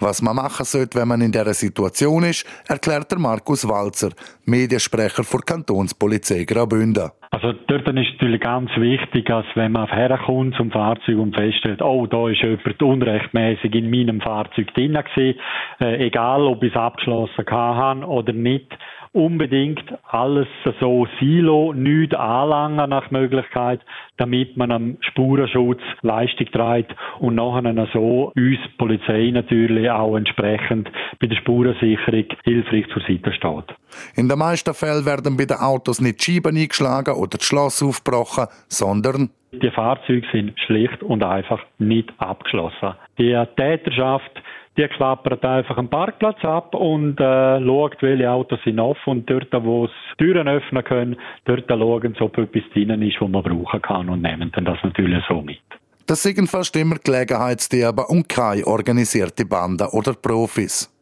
Was 0.00 0.22
man 0.22 0.36
machen 0.36 0.64
sollte, 0.64 0.98
wenn 0.98 1.08
man 1.08 1.20
in 1.20 1.32
dieser 1.32 1.54
Situation 1.54 2.24
ist, 2.24 2.46
erklärt 2.68 3.10
der 3.10 3.18
Markus 3.18 3.68
Walzer, 3.68 4.10
Mediensprecher 4.44 5.22
der 5.22 5.40
Kantonspolizei 5.40 6.44
Graubünden. 6.44 7.10
Also 7.30 7.52
dort 7.66 7.86
ist 7.86 7.94
natürlich 7.94 8.40
ganz 8.40 8.70
wichtig, 8.76 9.26
dass 9.26 9.44
wenn 9.56 9.72
man 9.72 9.88
herkommt 9.88 10.54
zum 10.56 10.70
Fahrzeug 10.70 11.18
und 11.18 11.36
feststellt, 11.36 11.82
oh, 11.82 12.06
da 12.06 12.28
ist 12.30 12.40
jemand 12.40 12.82
unrechtmäßig 12.82 13.74
in 13.74 13.90
meinem 13.90 14.20
Fahrzeug 14.20 14.72
drin 14.74 14.96
äh, 15.80 16.06
egal 16.06 16.42
ob 16.42 16.62
ich 16.62 16.72
es 16.72 16.78
abgeschlossen 16.78 17.44
habe 17.50 18.06
oder 18.06 18.32
nicht, 18.32 18.72
unbedingt 19.16 19.82
alles 20.08 20.46
so 20.78 21.08
silo, 21.18 21.72
nicht 21.72 22.14
anlangen 22.14 22.90
nach 22.90 23.10
Möglichkeit, 23.10 23.80
damit 24.18 24.56
man 24.56 24.70
am 24.70 24.98
Spurenschutz 25.00 25.80
Leistung 26.02 26.46
trägt 26.52 26.94
und 27.18 27.36
nachher 27.36 27.88
so 27.92 28.32
uns 28.36 28.58
Polizei 28.76 29.30
natürlich 29.32 29.90
auch 29.90 30.16
entsprechend 30.16 30.90
bei 31.18 31.28
der 31.28 31.36
Spurensicherung 31.36 32.26
hilfreich 32.44 32.86
zur 32.92 33.02
Seite 33.02 33.32
steht. 33.32 33.74
In 34.16 34.28
den 34.28 34.38
meisten 34.38 34.74
Fällen 34.74 35.06
werden 35.06 35.36
bei 35.36 35.46
den 35.46 35.56
Autos 35.56 36.00
nicht 36.00 36.22
Scheiben 36.22 36.56
eingeschlagen 36.56 37.14
oder 37.14 37.38
das 37.38 37.46
Schloss 37.46 37.82
aufgebrochen, 37.82 38.46
sondern 38.68 39.30
die 39.52 39.70
Fahrzeuge 39.70 40.26
sind 40.32 40.58
schlicht 40.60 41.02
und 41.02 41.22
einfach 41.22 41.60
nicht 41.78 42.12
abgeschlossen. 42.18 42.94
Die 43.18 43.32
Täterschaft 43.56 44.42
die 44.76 44.86
klappert 44.88 45.44
einfach 45.44 45.78
einen 45.78 45.88
Parkplatz 45.88 46.44
ab 46.44 46.74
und 46.74 47.18
äh, 47.18 47.60
schaut, 47.64 48.02
welche 48.02 48.30
Autos 48.30 48.58
sind 48.64 48.78
offen 48.78 49.10
und 49.10 49.30
dort, 49.30 49.48
wo 49.64 49.86
es 49.86 49.90
Türen 50.18 50.48
öffnen 50.48 50.84
können, 50.84 51.16
dort 51.44 51.64
schauen 51.68 52.14
sie, 52.14 52.20
ob 52.20 52.36
etwas 52.38 52.62
drin 52.72 53.02
ist, 53.02 53.20
was 53.20 53.28
man 53.28 53.42
brauchen 53.42 53.82
kann 53.82 54.08
und 54.08 54.22
nehmen 54.22 54.52
dann 54.54 54.64
das 54.64 54.78
natürlich 54.82 55.22
so 55.28 55.40
mit. 55.40 55.60
Das 56.06 56.22
sind 56.22 56.48
fast 56.48 56.76
immer 56.76 56.96
Gelegenheitsdiebe 57.02 58.06
und 58.06 58.28
keine 58.28 58.66
organisierte 58.66 59.44
Banden 59.44 59.88
oder 59.88 60.14
Profis. 60.14 60.92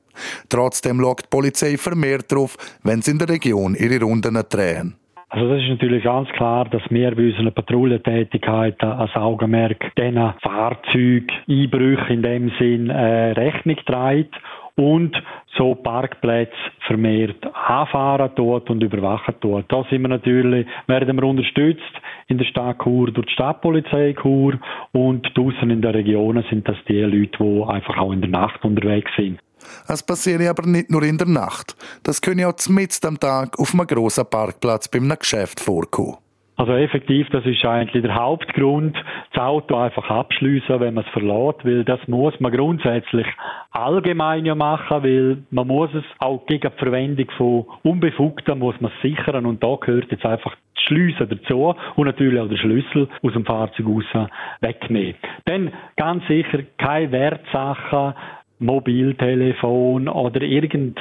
Trotzdem 0.49 1.01
schaut 1.01 1.25
die 1.25 1.29
Polizei 1.29 1.77
vermehrt 1.77 2.31
darauf, 2.31 2.57
wenn 2.83 3.03
sie 3.03 3.11
in 3.11 3.19
der 3.19 3.29
Region 3.29 3.75
ihre 3.75 4.03
Runden 4.03 4.41
drehen. 4.49 4.97
Also 5.35 5.49
das 5.49 5.63
ist 5.63 5.69
natürlich 5.69 6.05
ganz 6.05 6.29
klar, 6.29 6.65
dass 6.67 6.83
wir 6.91 7.13
bei 7.13 7.25
unseren 7.25 7.53
Patrouillentätigkeiten 7.53 8.89
als 8.89 9.17
Augenmerk 9.17 9.93
diesen 9.97 10.33
Fahrzeugeinbrüchen 10.41 12.09
in 12.09 12.23
dem 12.23 12.53
Sinn 12.57 12.89
äh, 12.89 13.33
Rechnung 13.33 13.77
tragen 13.85 14.29
und 14.77 15.21
so 15.57 15.75
Parkplätze 15.75 16.55
vermehrt 16.87 17.45
anfahren 17.53 18.31
dort 18.37 18.71
und 18.71 18.81
überwachen 18.81 19.35
dort. 19.41 19.73
Da 19.73 19.83
sind 19.91 20.03
wir 20.03 20.09
natürlich, 20.09 20.69
werden 20.87 21.17
wir 21.17 21.25
unterstützt 21.25 21.83
in 22.29 22.39
der 22.39 22.45
Stadt 22.45 22.79
Chur 22.85 23.11
durch 23.11 23.27
die 23.27 23.33
Stadtpolizei 23.33 24.15
Chur 24.15 24.61
und 24.93 25.37
draußen 25.37 25.69
in 25.69 25.83
den 25.83 25.91
Regionen 25.91 26.45
sind 26.49 26.69
das 26.69 26.77
die 26.89 27.01
Leute, 27.01 27.39
die 27.41 27.65
einfach 27.67 27.99
auch 27.99 28.13
in 28.13 28.21
der 28.21 28.31
Nacht 28.31 28.65
unterwegs 28.65 29.11
sind. 29.17 29.41
Es 29.89 30.03
passiert 30.03 30.43
aber 30.43 30.67
nicht 30.67 30.91
nur 30.91 31.03
in 31.03 31.19
der 31.19 31.29
Nacht. 31.29 31.77
Das 32.03 32.21
können 32.21 32.41
ja 32.41 32.49
auch 32.49 32.69
mitten 32.69 33.07
am 33.07 33.21
Tag 33.21 33.59
auf 33.59 33.75
einem 33.75 33.87
grossen 33.87 34.27
Parkplatz 34.29 34.89
bei 34.89 34.99
einem 34.99 35.19
Geschäft 35.19 35.61
vorkommen. 35.61 36.17
Also 36.57 36.73
effektiv, 36.73 37.29
das 37.31 37.45
ist 37.47 37.65
eigentlich 37.65 38.05
der 38.05 38.15
Hauptgrund, 38.15 38.97
das 39.33 39.43
Auto 39.43 39.77
einfach 39.77 40.09
abschließen, 40.09 40.79
wenn 40.79 40.95
man 40.95 41.05
es 41.05 41.11
verlässt, 41.11 41.65
weil 41.65 41.83
das 41.83 41.99
muss 42.07 42.39
man 42.39 42.53
grundsätzlich 42.53 43.27
allgemein 43.73 44.47
ja 44.47 44.55
machen, 44.55 45.03
weil 45.03 45.39
man 45.51 45.67
muss 45.67 45.93
es 45.95 46.05
auch 46.19 46.47
gegen 46.47 46.71
die 46.71 46.79
Verwendung 46.79 47.27
von 47.37 47.67
Unbefugten 47.83 48.61
muss 48.61 48.81
man 48.81 48.93
sichern 49.03 49.47
und 49.47 49.65
da 49.65 49.77
gehört 49.81 50.13
jetzt 50.13 50.25
einfach 50.25 50.55
die 50.79 50.83
Schliessen 50.83 51.29
dazu 51.29 51.75
und 51.97 52.07
natürlich 52.07 52.39
auch 52.39 52.49
der 52.49 52.57
Schlüssel 52.57 53.09
aus 53.23 53.33
dem 53.33 53.45
Fahrzeug 53.45 53.87
raus 53.87 54.29
wegnehmen. 54.61 55.17
Dann 55.47 55.73
ganz 55.97 56.25
sicher 56.29 56.61
keine 56.79 57.11
Wertsachen, 57.11 58.15
Mobiltelefon 58.59 60.09
oder 60.09 60.43
irgend 60.43 60.99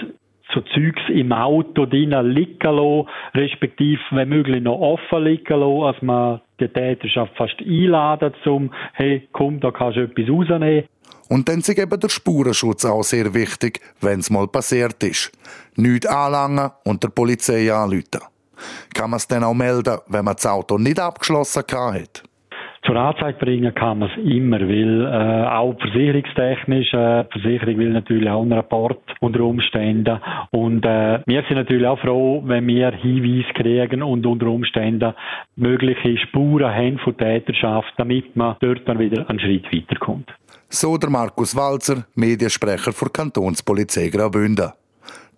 so 0.53 0.61
Zeugs 0.61 1.01
im 1.09 1.31
Auto 1.31 1.85
drinnen 1.85 2.31
liegen 2.31 2.75
lassen, 2.75 3.09
respektive 3.33 4.01
wenn 4.11 4.29
möglich 4.29 4.61
noch 4.61 4.79
offen 4.79 5.23
liegen 5.23 5.59
lassen, 5.59 5.83
als 5.83 6.01
man 6.01 6.41
die 6.59 6.67
Täterschaft 6.67 7.35
fast 7.35 7.59
einladen 7.59 8.33
zum, 8.43 8.71
hey, 8.93 9.27
komm, 9.31 9.59
da 9.59 9.71
kannst 9.71 9.97
du 9.97 10.01
etwas 10.01 10.29
rausnehmen. 10.29 10.85
Und 11.29 11.49
dann 11.49 11.59
ist 11.59 11.69
eben 11.69 11.99
der 11.99 12.09
Spurenschutz 12.09 12.85
auch 12.85 13.03
sehr 13.03 13.33
wichtig, 13.33 13.79
wenn 14.01 14.19
es 14.19 14.29
mal 14.29 14.47
passiert 14.47 15.01
ist. 15.03 15.31
Nicht 15.75 16.07
anlangen 16.07 16.69
und 16.83 17.03
der 17.03 17.09
Polizei 17.09 17.73
anrufen. 17.73 18.21
Kann 18.93 19.09
man 19.09 19.17
es 19.17 19.27
dann 19.27 19.43
auch 19.43 19.53
melden, 19.53 19.97
wenn 20.07 20.25
man 20.25 20.35
das 20.35 20.45
Auto 20.45 20.77
nicht 20.77 20.99
abgeschlossen 20.99 21.63
hat? 21.71 22.23
Zur 22.93 23.01
Anzeige 23.01 23.39
bringen 23.39 23.73
kann 23.73 23.97
man 23.97 24.11
es 24.11 24.23
immer, 24.23 24.59
weil 24.59 25.01
äh, 25.01 25.47
auch 25.47 25.75
versicherungstechnisch, 25.79 26.93
äh, 26.93 27.23
die 27.33 27.41
Versicherung 27.41 27.77
will 27.79 27.89
natürlich 27.89 28.29
auch 28.29 28.43
einen 28.43 28.53
Rapport 28.53 28.99
unter 29.19 29.39
Umständen 29.39 30.21
und 30.51 30.85
äh, 30.85 31.19
wir 31.25 31.43
sind 31.47 31.55
natürlich 31.55 31.87
auch 31.87 31.97
froh, 31.97 32.43
wenn 32.45 32.67
wir 32.67 32.91
Hinweise 32.91 33.51
kriegen 33.55 34.03
und 34.03 34.23
unter 34.27 34.45
Umständen 34.45 35.15
mögliche 35.55 36.19
Spuren 36.19 36.71
haben 36.71 36.99
von 36.99 37.17
Täterschaft, 37.17 37.91
damit 37.97 38.35
man 38.35 38.57
dort 38.59 38.87
dann 38.87 38.99
wieder 38.99 39.27
einen 39.27 39.39
Schritt 39.39 39.65
weiterkommt. 39.73 40.29
So 40.69 40.95
der 40.95 41.09
Markus 41.09 41.55
Walzer, 41.55 42.05
Mediensprecher 42.13 42.93
für 42.93 43.09
Kantonspolizei 43.09 44.09
Graubünden. 44.09 44.71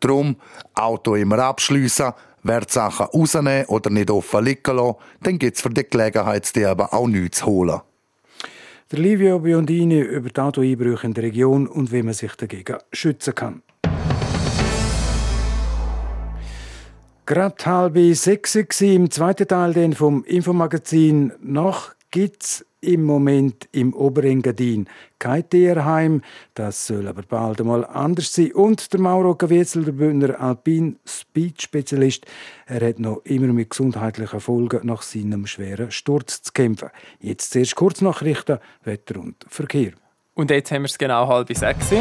Drum 0.02 0.36
Auto 0.74 1.16
immer 1.16 1.40
abschliessen, 1.40 2.12
Wertsachen 2.46 3.08
rausnehmen 3.08 3.66
oder 3.66 3.90
nicht 3.90 4.12
offen 4.12 4.46
liegen 4.46 4.75
lassen, 4.75 4.96
dann 5.22 5.40
gibt 5.40 5.58
es 5.58 5.62
für 5.62 5.70
die 5.70 5.84
Gelegenheitsdiebe 5.90 6.94
auch 6.94 7.08
nichts 7.08 7.40
zu 7.40 7.48
holen. 7.48 7.82
Der 8.92 9.00
Livio 9.00 9.40
Biondini 9.40 10.00
über 10.00 10.30
die 10.30 10.40
Autoeinbrüche 10.40 11.08
in 11.08 11.14
der 11.16 11.24
Region 11.24 11.68
und 11.68 11.92
wie 11.92 12.04
man 12.04 12.14
sich 12.14 12.36
dagegen 12.36 12.78
schützen 12.92 13.34
kann. 13.34 13.64
Gerade 17.25 17.66
halb 17.66 17.98
sechs 18.16 18.82
im 18.82 19.10
zweiten 19.10 19.48
Teil 19.48 19.96
vom 19.96 20.24
Infomagazin. 20.25 21.34
Noch 21.42 21.96
gibt's 22.12 22.64
im 22.86 23.04
Moment 23.04 23.68
im 23.72 23.94
Oberengadin 23.94 24.88
kein 25.20 25.50
Tierheim. 25.50 26.22
Das 26.54 26.88
soll 26.88 27.08
aber 27.08 27.24
bald 27.24 27.60
einmal 27.60 27.86
anders 27.86 28.34
sein. 28.34 28.51
Und 28.54 28.94
der 28.94 29.00
Mauro 29.00 29.36
Gavietzel, 29.36 29.86
der 29.86 29.94
Bündner 29.94 30.39
Alpin 30.39 30.98
Speed 31.06 31.62
Spezialist, 31.62 32.25
er 32.68 32.88
hat 32.88 33.00
noch 33.00 33.22
immer 33.24 33.48
mit 33.48 33.72
gesundheitlichen 33.72 34.39
Folgen 34.39 34.86
nach 34.86 35.01
seinem 35.01 35.48
schweren 35.48 35.92
Sturz 35.92 36.42
zu 36.42 36.54
kämpfen. 36.54 36.89
Jetzt 37.20 37.51
zuerst 37.51 37.75
Kurznachrichten, 37.75 38.60
Wetter 38.84 39.20
und 39.20 39.46
Verkehr. 39.48 39.94
Und 40.34 40.51
jetzt 40.51 40.72
haben 40.72 40.84
wir 40.84 40.89
es 40.89 40.98
genau 40.98 41.27
halb 41.27 41.56
sechs. 41.56 41.92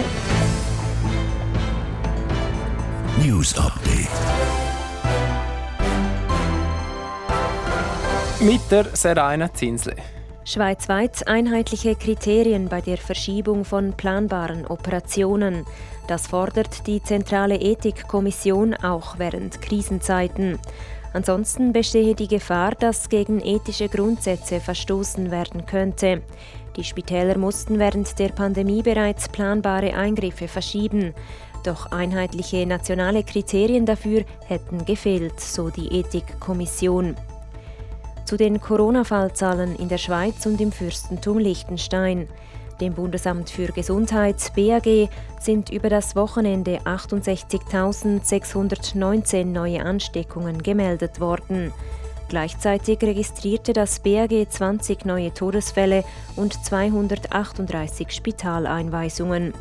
News 3.25 3.57
Update. 3.57 4.09
Mit 8.41 8.61
der 8.71 8.85
Serena 8.95 9.53
Zinsli. 9.55 10.14
Schweizweit 10.47 11.27
einheitliche 11.27 11.95
Kriterien 11.95 12.69
bei 12.69 12.83
der 12.83 12.99
Verschiebung 12.99 13.65
von 13.65 13.95
planbaren 13.95 14.67
Operationen. 14.67 15.65
Das 16.07 16.27
fordert 16.27 16.87
die 16.87 17.03
Zentrale 17.03 17.57
Ethikkommission 17.57 18.75
auch 18.75 19.19
während 19.19 19.63
Krisenzeiten. 19.63 20.59
Ansonsten 21.15 21.73
bestehe 21.73 22.15
die 22.15 22.29
Gefahr, 22.29 22.73
dass 22.73 23.09
gegen 23.09 23.41
ethische 23.41 23.89
Grundsätze 23.89 24.61
verstoßen 24.61 25.31
werden 25.31 25.65
könnte. 25.65 26.23
Die 26.77 26.85
Spitäler 26.85 27.39
mussten 27.39 27.79
während 27.79 28.19
der 28.19 28.29
Pandemie 28.29 28.83
bereits 28.83 29.31
planbare 29.31 29.95
Eingriffe 29.95 30.49
verschieben. 30.49 31.15
Doch 31.65 31.93
einheitliche 31.93 32.67
nationale 32.67 33.23
Kriterien 33.23 33.87
dafür 33.87 34.25
hätten 34.47 34.85
gefehlt, 34.85 35.41
so 35.41 35.71
die 35.71 36.01
Ethikkommission. 36.01 37.17
Zu 38.25 38.37
den 38.39 38.61
Corona-Fallzahlen 38.61 39.77
in 39.77 39.89
der 39.89 39.99
Schweiz 39.99 40.47
und 40.47 40.61
im 40.61 40.73
Fürstentum 40.73 41.39
Liechtenstein. 41.39 42.27
Dem 42.81 42.95
Bundesamt 42.95 43.51
für 43.51 43.69
Gesundheit 43.69 44.51
BAG 44.57 45.09
sind 45.41 45.71
über 45.71 45.91
das 45.91 46.17
Wochenende 46.17 46.81
68.619 46.81 49.45
neue 49.45 49.85
Ansteckungen 49.85 50.61
gemeldet 50.63 51.21
worden. 51.21 51.73
Gleichzeitig 52.29 53.01
registrierte 53.03 53.73
das 53.75 54.01
BAG 54.01 54.49
20 54.49 55.05
neue 55.05 55.35
Todesfälle 55.35 56.03
und 56.35 56.65
238 56.65 58.11
Spitaleinweisungen. 58.11 59.53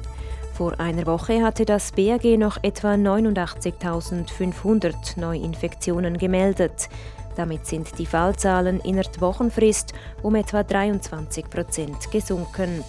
Vor 0.53 0.79
einer 0.79 1.05
Woche 1.05 1.43
hatte 1.43 1.65
das 1.65 1.91
BAG 1.91 2.24
noch 2.38 2.58
etwa 2.62 2.93
89.500 2.93 5.20
Neuinfektionen 5.20 6.17
gemeldet. 6.17 6.88
Damit 7.36 7.66
sind 7.66 7.98
die 7.98 8.06
Fallzahlen 8.06 8.80
in 8.82 8.96
der 8.96 9.06
Wochenfrist 9.20 9.94
um 10.22 10.36
etwa 10.36 10.63
23 10.63 11.50
Prozent 11.50 12.12
gesunken. 12.12 12.84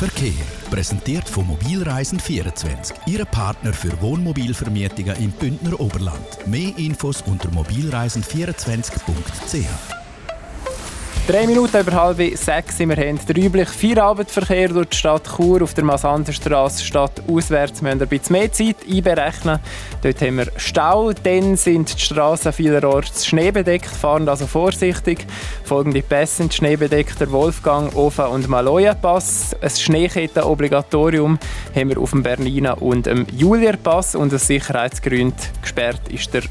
Verkehr 0.00 0.32
Präsentiert 0.70 1.28
von 1.28 1.46
Mobilreisen24, 1.46 3.06
Ihre 3.06 3.26
Partner 3.26 3.74
für 3.74 4.00
Wohnmobilvermietungen 4.00 5.14
im 5.16 5.30
Bündner 5.30 5.78
Oberland. 5.78 6.46
Mehr 6.46 6.72
Infos 6.78 7.20
unter 7.20 7.50
mobilreisen24.ch. 7.50 9.99
Drei 11.28 11.46
Minuten 11.46 11.78
über 11.78 11.92
halb 11.92 12.18
sechs 12.36 12.78
sind 12.78 12.88
wir 12.88 12.96
haben 12.96 13.18
den 13.24 13.36
üblichen 13.36 13.72
Feierabendverkehr 13.72 14.68
durch 14.68 14.88
die 14.88 14.96
Stadt 14.96 15.28
Chur 15.36 15.62
auf 15.62 15.74
der 15.74 15.84
Massanderstraße 15.84 16.84
Stadt 16.84 17.22
auswärts. 17.28 17.82
Wir 17.82 17.94
müssen 17.94 18.02
ein 18.02 18.08
bisschen 18.08 18.32
mehr 18.32 18.52
Zeit 18.52 18.76
einberechnen. 18.90 19.60
Dort 20.02 20.20
haben 20.22 20.38
wir 20.38 20.46
Stau, 20.56 21.12
dann 21.12 21.56
sind 21.56 21.94
die 21.94 22.00
Straßen 22.00 22.52
vielerorts 22.52 23.26
schneebedeckt, 23.26 23.86
fahren 23.86 24.28
also 24.28 24.48
vorsichtig. 24.48 25.26
Folgende 25.62 26.02
Pässe 26.02 26.38
sind 26.38 26.54
schneebedeckt, 26.54 27.20
der 27.20 27.30
Wolfgang, 27.30 27.94
Ofen 27.94 28.26
und 28.26 28.48
Maloja-Pass. 28.48 29.54
Ein 29.60 29.70
Schneeketten-Obligatorium 29.70 31.38
haben 31.76 31.88
wir 31.90 31.98
auf 31.98 32.10
dem 32.10 32.24
Bernina 32.24 32.72
und 32.72 33.06
dem 33.06 33.26
Julier-Pass 33.36 34.16
und 34.16 34.34
aus 34.34 34.48
Sicherheitsgründen 34.48 35.36
gesperrt 35.62 36.08
ist 36.08 36.34
der 36.34 36.42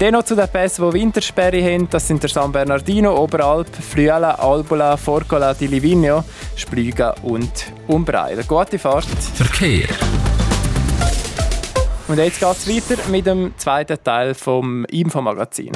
Dennoch 0.00 0.22
zu 0.22 0.34
den 0.34 0.48
Pässen, 0.48 0.88
die 0.88 0.94
Wintersperre 0.94 1.62
haben, 1.62 1.86
das 1.90 2.08
sind 2.08 2.22
der 2.22 2.30
San 2.30 2.50
Bernardino, 2.50 3.14
Oberalp, 3.22 3.68
Friula, 3.68 4.30
Albula, 4.30 4.96
Forcola 4.96 5.52
di 5.52 5.66
Livigno, 5.66 6.24
Splüga 6.56 7.14
und 7.22 7.50
Umbreil. 7.86 8.42
Gute 8.44 8.78
Fahrt. 8.78 9.04
Verkehr. 9.34 9.88
Und 12.08 12.16
jetzt 12.16 12.40
geht 12.40 12.50
es 12.50 12.66
weiter 12.66 13.08
mit 13.10 13.26
dem 13.26 13.52
zweiten 13.58 14.02
Teil 14.02 14.32
vom 14.32 14.86
Infomagazin. 14.86 15.72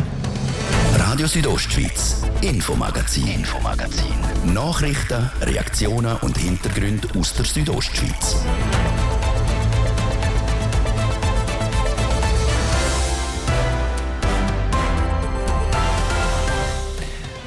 Radio 0.97 1.27
Südostschweiz, 1.27 2.23
Infomagazin, 2.41 3.29
Infomagazin. 3.29 4.15
Nachrichten, 4.55 5.31
Reaktionen 5.43 6.17
und 6.23 6.39
Hintergründe 6.39 7.09
aus 7.19 7.35
der 7.35 7.45
Südostschweiz. 7.45 8.37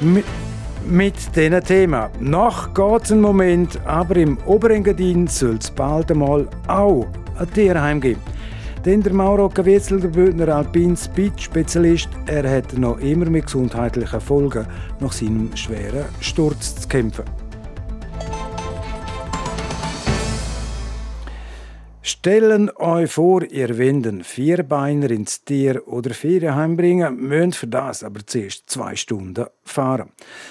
Mit, 0.00 0.24
diesem 1.34 1.64
Thema. 1.64 2.08
Nach 2.20 2.72
geht 2.72 3.02
es 3.02 3.10
einen 3.10 3.20
Moment, 3.20 3.80
aber 3.84 4.14
im 4.16 4.38
Oberengadin 4.46 5.26
soll 5.26 5.56
es 5.56 5.72
bald 5.72 6.12
einmal 6.12 6.48
auch 6.68 7.08
ein 7.36 7.52
Tierheim 7.52 8.00
geben. 8.00 8.20
Denn 8.84 9.02
der 9.02 9.12
Mauro 9.12 9.48
Kavietzel, 9.48 9.98
der 9.98 10.08
Bündner 10.08 10.54
Alpin 10.54 10.96
Speed-Spezialist, 10.96 12.10
er 12.26 12.48
hat 12.48 12.78
noch 12.78 13.00
immer 13.00 13.28
mit 13.28 13.46
gesundheitlichen 13.46 14.20
Folgen 14.20 14.66
nach 15.00 15.12
seinem 15.12 15.50
schweren 15.56 16.04
Sturz 16.20 16.76
zu 16.76 16.86
kämpfen. 16.86 17.24
Stellen 22.28 22.70
euch 22.76 23.10
vor, 23.10 23.42
ihr 23.42 23.78
wollt 23.78 24.26
Vierbeiner 24.26 25.10
ins 25.10 25.44
Tier- 25.44 25.88
oder 25.88 26.12
Ferienheim 26.12 26.76
bringen, 26.76 27.16
müsst 27.16 27.56
für 27.56 27.68
das 27.68 28.04
aber 28.04 28.20
zuerst 28.26 28.68
zwei 28.68 28.96
Stunden 28.96 29.46
fahren. 29.64 30.10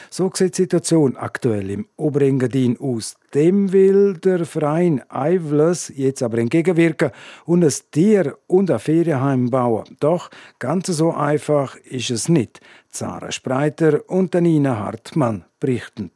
So 0.09 0.31
sieht 0.33 0.57
die 0.57 0.63
Situation 0.63 1.15
aktuell 1.17 1.69
im 1.69 1.87
Oberengadin 1.95 2.79
aus. 2.79 3.15
Dem 3.35 3.71
will 3.73 4.15
der 4.15 4.47
Verein 4.47 5.03
Eivles 5.07 5.93
jetzt 5.95 6.23
aber 6.23 6.39
entgegenwirken 6.39 7.11
und 7.45 7.63
ein 7.63 7.73
Tier- 7.91 8.39
und 8.47 8.71
ein 8.71 8.79
Ferienheim 8.79 9.51
bauen. 9.51 9.85
Doch 9.99 10.31
ganz 10.57 10.87
so 10.87 11.13
einfach 11.13 11.75
ist 11.75 12.09
es 12.09 12.27
nicht. 12.27 12.59
Zara 12.89 13.31
Spreiter 13.31 14.01
und 14.09 14.33
Nina 14.33 14.79
Hartmann 14.79 15.45
berichten. 15.59 16.09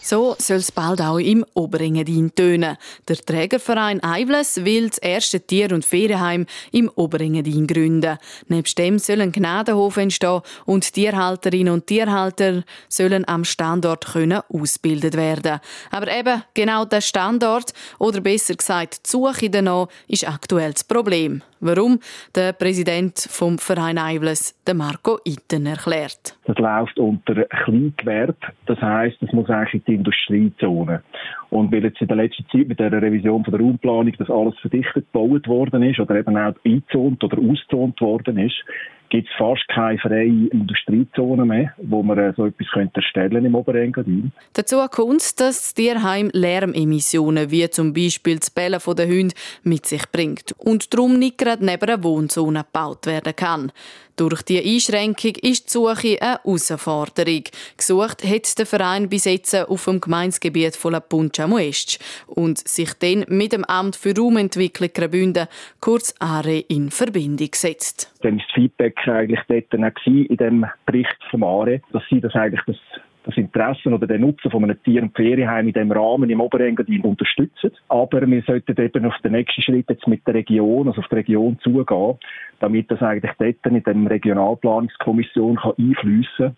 So 0.00 0.36
soll 0.38 0.58
es 0.58 0.72
bald 0.72 1.00
auch 1.00 1.18
im 1.18 1.44
Oberengadin 1.54 2.34
tönen. 2.34 2.76
Der 3.08 3.16
Trägerverein 3.16 4.02
Eivles 4.02 4.64
will 4.64 4.88
das 4.88 4.98
erste 4.98 5.40
Tier- 5.40 5.72
und 5.72 5.84
Ferienheim 5.84 6.46
im 6.72 6.90
Oberengadin 6.94 7.66
gründen. 7.66 8.18
Nebst 8.46 8.78
dem 8.78 8.98
soll 8.98 9.20
ein 9.20 9.32
Gnadenhof 9.32 9.96
entstehen 9.96 10.40
und 10.64 10.92
Tierhalterinnen 10.92 11.72
und 11.72 11.86
Tierhalter 11.86 12.64
sollen 12.88 13.26
am 13.28 13.44
Standort 13.44 14.06
können 14.06 14.40
ausgebildet 14.48 15.14
werden. 15.14 15.60
Aber 15.90 16.10
eben 16.10 16.42
genau 16.54 16.84
der 16.84 17.00
Standort, 17.00 17.72
oder 17.98 18.20
besser 18.20 18.54
gesagt 18.54 19.06
die 19.06 19.10
Suche 19.10 19.50
danach, 19.50 19.88
ist 20.06 20.26
aktuell 20.26 20.72
das 20.72 20.84
Problem. 20.84 21.42
Warum? 21.60 21.98
Der 22.34 22.52
Präsident 22.52 23.18
vom 23.18 23.58
Verein 23.58 23.98
Eivles, 23.98 24.54
Marco 24.74 25.18
Itten, 25.24 25.66
erklärt. 25.66 26.38
Das 26.44 26.56
läuft 26.58 26.98
unter 26.98 27.44
Kleingewerbe. 27.64 28.36
Das 28.66 28.80
heisst, 28.80 29.20
es 29.22 29.32
muss 29.32 29.48
eigentlich 29.48 29.74
in 29.74 29.84
die 29.86 29.94
Industriezone. 29.94 31.02
Und 31.50 31.72
weil 31.72 31.84
jetzt 31.84 32.00
in 32.00 32.08
der 32.08 32.16
letzten 32.16 32.46
Zeit 32.50 32.68
mit 32.68 32.78
der 32.78 32.92
Revision 32.92 33.44
von 33.44 33.52
der 33.52 33.60
Raumplanung 33.60 34.12
das 34.18 34.30
alles 34.30 34.58
verdichtet 34.60 35.06
gebaut 35.12 35.48
worden 35.48 35.82
ist 35.82 35.98
oder 35.98 36.16
eben 36.16 36.36
auch 36.36 36.54
eingezont 36.64 37.24
oder 37.24 37.38
auszont 37.38 38.00
worden 38.00 38.38
ist, 38.38 38.56
gibt 39.10 39.28
es 39.28 39.34
fast 39.36 39.66
keine 39.68 39.98
freie 39.98 40.48
Industriezone 40.48 41.44
mehr, 41.44 41.74
wo 41.78 42.02
man 42.02 42.18
äh, 42.18 42.32
so 42.36 42.46
etwas 42.46 42.66
könnte 42.72 42.96
erstellen 42.96 43.44
im 43.44 43.54
Oberengadin. 43.54 44.32
Dazu 44.52 44.76
kommt, 44.90 45.20
dass 45.20 45.34
das 45.34 45.74
Tierheim 45.74 46.30
Lärmemissionen 46.32 47.50
wie 47.50 47.68
zum 47.70 47.92
Beispiel 47.92 48.38
das 48.38 48.50
Bellen 48.50 48.80
der 48.86 49.08
Hunde 49.08 49.34
mit 49.62 49.86
sich 49.86 50.02
bringt 50.10 50.54
und 50.58 50.92
darum 50.92 51.18
nicht 51.18 51.38
gerade 51.38 51.64
neben 51.64 51.88
einer 51.88 52.02
Wohnzone 52.02 52.64
gebaut 52.64 53.06
werden 53.06 53.34
kann. 53.34 53.72
Durch 54.18 54.42
die 54.42 54.58
Einschränkung 54.58 55.34
ist 55.42 55.66
die 55.66 55.70
Suche 55.70 56.18
eine 56.20 56.40
Herausforderung. 56.42 57.44
Gesucht 57.76 58.24
hat 58.24 58.58
der 58.58 58.66
Verein 58.66 59.08
bis 59.08 59.26
jetzt 59.26 59.54
auf 59.54 59.84
dem 59.84 60.00
Gemeinsgebiet 60.00 60.74
von 60.74 60.90
La 60.90 60.98
Puncha 60.98 61.46
Muestsch 61.46 62.00
und 62.26 62.58
sich 62.58 62.94
dann 62.94 63.24
mit 63.28 63.52
dem 63.52 63.64
Amt 63.64 63.94
für 63.94 64.16
Raumentwicklung 64.16 64.90
Graubünden, 64.92 65.46
kurz 65.80 66.16
ARE, 66.18 66.58
in 66.58 66.90
Verbindung 66.90 67.48
gesetzt. 67.48 68.12
Dann 68.22 68.38
war 68.38 68.44
das 68.44 68.54
Feedback 68.54 68.96
eigentlich 69.06 69.40
dort 69.46 70.04
in 70.04 70.36
dem 70.36 70.66
Bericht 70.84 71.16
vom 71.30 71.44
ARE, 71.44 71.80
dass 71.92 72.02
sie 72.10 72.20
das 72.20 72.34
eigentlich 72.34 72.62
das 72.66 72.76
das 73.28 73.36
Interesse 73.36 73.90
oder 73.90 74.06
den 74.06 74.22
Nutzen 74.22 74.50
von 74.50 74.64
einem 74.64 74.82
Tier- 74.82 75.02
und 75.02 75.14
Ferienheim 75.14 75.68
in 75.68 75.74
diesem 75.74 75.92
Rahmen 75.92 76.30
im 76.30 76.40
Oberengadin 76.40 77.02
unterstützen. 77.02 77.72
Aber 77.88 78.26
wir 78.26 78.42
sollten 78.42 78.80
eben 78.80 79.04
auf 79.04 79.18
den 79.22 79.32
nächsten 79.32 79.60
Schritt 79.60 79.84
jetzt 79.88 80.06
mit 80.06 80.26
der 80.26 80.34
Region, 80.34 80.88
also 80.88 81.02
auf 81.02 81.08
die 81.08 81.16
Region 81.16 81.58
zugehen, 81.62 82.18
damit 82.60 82.90
das 82.90 83.02
eigentlich 83.02 83.32
dort 83.38 83.66
in 83.66 83.82
der 83.82 84.10
Regionalplanungskommission 84.10 85.56
kann 85.56 85.72
einfließen 85.78 86.46
kann 86.46 86.56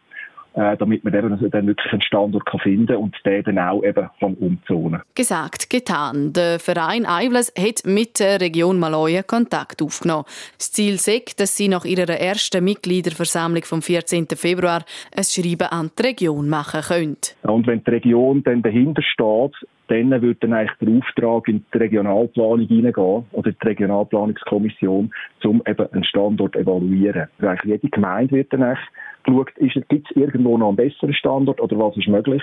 äh, 0.55 0.77
damit 0.77 1.05
man 1.05 1.15
eben 1.15 1.51
dann 1.51 1.67
wirklich 1.67 1.93
einen 1.93 2.03
Standort 2.03 2.47
kann 2.47 2.61
finden 2.61 2.97
und 2.97 3.15
den 3.25 3.45
dann 3.45 3.59
auch 3.59 3.83
eben 3.83 4.09
kann 4.19 4.35
umzonen 4.35 5.03
Gesagt, 5.15 5.71
getan. 5.71 6.33
Der 6.33 6.59
Verein 6.59 7.07
Eivles 7.07 7.53
hat 7.59 7.83
mit 7.85 8.21
der 8.21 8.41
Region 8.41 8.79
Maloja 8.79 9.23
Kontakt 9.23 9.83
aufgenommen. 9.83 10.25
Das 10.59 10.73
Ziel 10.73 10.95
ist, 10.95 11.41
dass 11.41 11.57
sie 11.57 11.69
nach 11.69 11.85
ihrer 11.85 12.09
ersten 12.09 12.65
Mitgliederversammlung 12.65 13.65
vom 13.65 13.83
14. 13.83 14.27
Februar 14.35 14.85
ein 15.17 15.25
Schreiben 15.25 15.69
an 15.69 15.91
die 15.99 16.03
Region 16.03 16.49
machen 16.49 16.81
können. 16.83 17.17
Und 17.43 17.67
wenn 17.67 17.85
die 17.85 17.91
Region 17.91 18.43
dann 18.43 18.63
dahinter 18.63 19.03
steht, 19.03 19.55
dann 19.91 20.11
würde 20.23 20.39
dann 20.41 20.53
eigentlich 20.53 20.79
der 20.81 20.89
Auftrag 20.89 21.49
in 21.49 21.65
die 21.75 21.79
Regionalplanung 21.79 22.67
hineingehen 22.67 23.25
oder 23.33 23.51
die 23.51 23.67
Regionalplanungskommission, 23.67 25.13
um 25.45 25.63
eben 25.67 25.93
einen 25.93 26.05
Standort 26.05 26.53
zu 26.53 26.61
evaluieren. 26.61 27.29
Also 27.41 27.69
jede 27.69 27.89
Gemeinde 27.89 28.37
wird 28.37 28.53
dann 28.53 28.63
eigentlich 28.63 28.87
geschaut, 29.25 29.53
gibt 29.89 30.11
es 30.11 30.17
irgendwo 30.17 30.57
noch 30.59 30.69
einen 30.69 30.77
besseren 30.77 31.15
Standort 31.15 31.61
oder 31.61 31.79
was 31.79 31.97
ist 31.97 32.09
möglich. 32.09 32.43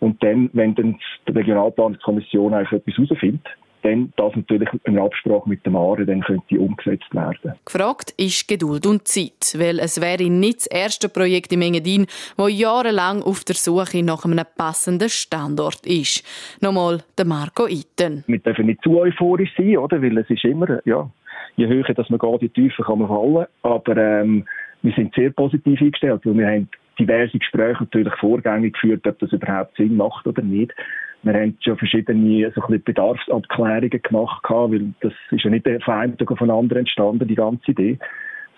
Und 0.00 0.22
dann, 0.22 0.50
wenn 0.52 0.74
dann 0.74 0.98
die 1.26 1.32
Regionalplanungskommission 1.32 2.52
eigentlich 2.52 2.72
etwas 2.72 2.96
herausfindet, 2.96 3.46
dann 3.84 4.12
das 4.16 4.34
natürlich 4.34 4.68
in 4.84 4.98
Absprache 4.98 5.48
mit 5.48 5.64
dem 5.66 5.76
ARE 5.76 6.06
dann 6.06 6.22
könnte 6.22 6.58
umgesetzt 6.58 7.14
werden. 7.14 7.54
Gefragt 7.64 8.14
ist 8.16 8.48
Geduld 8.48 8.86
und 8.86 9.06
Zeit, 9.06 9.54
weil 9.58 9.78
es 9.78 10.00
wäre 10.00 10.28
nicht 10.30 10.60
das 10.60 10.66
erste 10.66 11.08
Projekt 11.08 11.52
im 11.52 11.62
Engadin, 11.62 12.06
das 12.36 12.58
jahrelang 12.58 13.22
auf 13.22 13.44
der 13.44 13.54
Suche 13.54 14.02
nach 14.02 14.24
einem 14.24 14.44
passenden 14.56 15.10
Standort 15.10 15.86
ist. 15.86 16.24
Nochmal 16.62 17.02
der 17.18 17.26
Marco 17.26 17.66
Itten. 17.66 18.24
Wir 18.26 18.38
dürfen 18.38 18.66
nicht 18.66 18.82
zu 18.82 18.98
euphorisch 18.98 19.54
sein, 19.56 19.76
oder? 19.76 20.00
weil 20.00 20.16
es 20.16 20.30
ist 20.30 20.44
immer, 20.44 20.80
ja, 20.86 21.08
je 21.56 21.66
höher 21.66 21.94
dass 21.94 22.08
man 22.08 22.18
geht, 22.18 22.42
je 22.42 22.48
tiefer 22.48 22.84
kann 22.84 23.00
man 23.00 23.08
fallen, 23.08 23.46
aber 23.62 23.96
ähm, 23.96 24.46
wir 24.84 24.92
sind 24.92 25.14
sehr 25.14 25.30
positiv 25.30 25.80
eingestellt, 25.80 26.20
weil 26.24 26.36
wir 26.36 26.46
haben 26.46 26.68
diverse 26.98 27.38
Gespräche 27.38 27.82
natürlich 27.82 28.14
vorgängig 28.20 28.74
geführt, 28.74 29.06
ob 29.06 29.18
das 29.18 29.32
überhaupt 29.32 29.76
Sinn 29.76 29.96
macht 29.96 30.26
oder 30.26 30.42
nicht. 30.42 30.72
Wir 31.22 31.32
haben 31.32 31.56
schon 31.60 31.78
verschiedene 31.78 32.52
so 32.54 32.62
ein 32.62 32.82
Bedarfsabklärungen 32.82 34.02
gemacht, 34.02 34.44
weil 34.46 34.92
das 35.00 35.14
ist 35.30 35.42
ja 35.42 35.50
nicht 35.50 35.66
von 35.82 36.16
Tag 36.18 36.30
auf 36.30 36.38
den 36.38 36.50
anderen 36.50 36.80
entstanden, 36.80 37.26
die 37.26 37.34
ganze 37.34 37.70
Idee, 37.70 37.98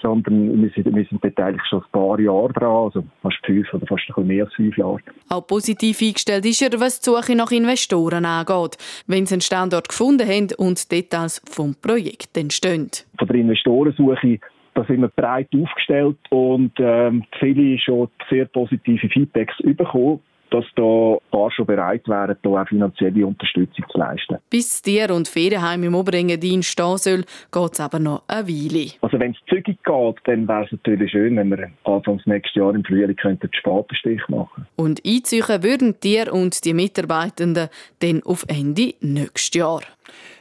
sondern 0.03 0.61
wir 0.61 0.71
sind, 0.71 0.93
wir 0.93 1.05
sind 1.05 1.39
eigentlich 1.39 1.63
schon 1.71 1.83
ein 1.83 1.91
paar 1.93 2.19
Jahre 2.19 2.53
dran, 2.53 2.85
also 2.87 3.05
fast 3.23 3.37
fünf 3.47 3.73
oder 3.73 3.87
fast 3.87 4.03
ein 4.03 4.07
bisschen 4.09 4.27
mehr 4.27 4.45
als 4.47 4.55
fünf 4.55 4.77
Jahre. 4.77 4.99
Auch 5.29 5.47
positiv 5.47 6.03
eingestellt 6.03 6.45
ist 6.45 6.61
er, 6.61 6.81
was 6.81 7.01
die 7.01 7.09
Suche 7.09 7.37
nach 7.37 7.53
Investoren 7.53 8.25
angeht, 8.25 8.79
wenn 9.07 9.27
sie 9.27 9.37
einen 9.37 9.43
Standort 9.43 9.89
gefunden 9.89 10.27
haben 10.27 10.49
und 10.59 10.91
Details 10.91 11.41
vom 11.49 11.77
Projekt 11.81 12.37
entstehen. 12.37 12.91
Von 13.17 13.29
der 13.29 13.37
Investorensuche 13.37 14.41
da 14.77 14.85
sind 14.85 15.01
wir 15.01 15.09
breit 15.09 15.49
aufgestellt 15.55 16.19
und 16.31 16.73
ähm, 16.79 17.25
viele 17.41 17.79
schon 17.79 18.09
sehr 18.31 18.45
positive 18.45 19.09
Feedbacks 19.09 19.57
bekommen 19.63 20.21
dass 20.51 20.65
da 20.77 21.15
ein 21.15 21.19
paar 21.31 21.51
schon 21.51 21.67
bereit 21.67 22.07
wären, 22.07 22.37
da 22.41 22.49
auch 22.51 22.69
finanzielle 22.69 23.27
Unterstützung 23.27 23.85
zu 23.91 23.99
leisten. 23.99 24.37
Bis 24.49 24.81
Tier- 24.81 25.13
und 25.13 25.27
Ferienheim 25.29 25.83
im 25.83 25.95
Oberengadin 25.95 26.63
stehen 26.63 26.99
soll, 26.99 27.25
geht 27.53 27.73
es 27.73 27.81
aber 27.81 27.99
noch 27.99 28.23
eine 28.29 28.47
Weile. 28.47 28.93
Also 29.01 29.19
wenn 29.19 29.33
es 29.33 29.39
zügig 29.49 29.79
geht, 29.83 30.17
dann 30.25 30.47
wäre 30.49 30.65
es 30.65 30.73
natürlich 30.73 31.11
schön, 31.11 31.37
wenn 31.37 31.51
wir 31.51 31.71
Anfang 31.85 32.21
nächstes 32.27 32.55
Jahr 32.55 32.75
im 32.75 32.85
Frühling 32.85 33.17
könnten 33.17 33.49
den 33.49 33.55
Spatenstich 33.55 34.23
machen 34.29 34.67
Und 34.77 35.03
einziehen 35.05 35.63
würden 35.63 35.99
Tier 36.01 36.33
und 36.33 36.65
die 36.65 36.75
Mitarbeitenden 36.75 37.69
dann 37.99 38.23
auf 38.23 38.45
Ende 38.49 38.95
nächstes 39.01 39.55
Jahr. 39.55 39.81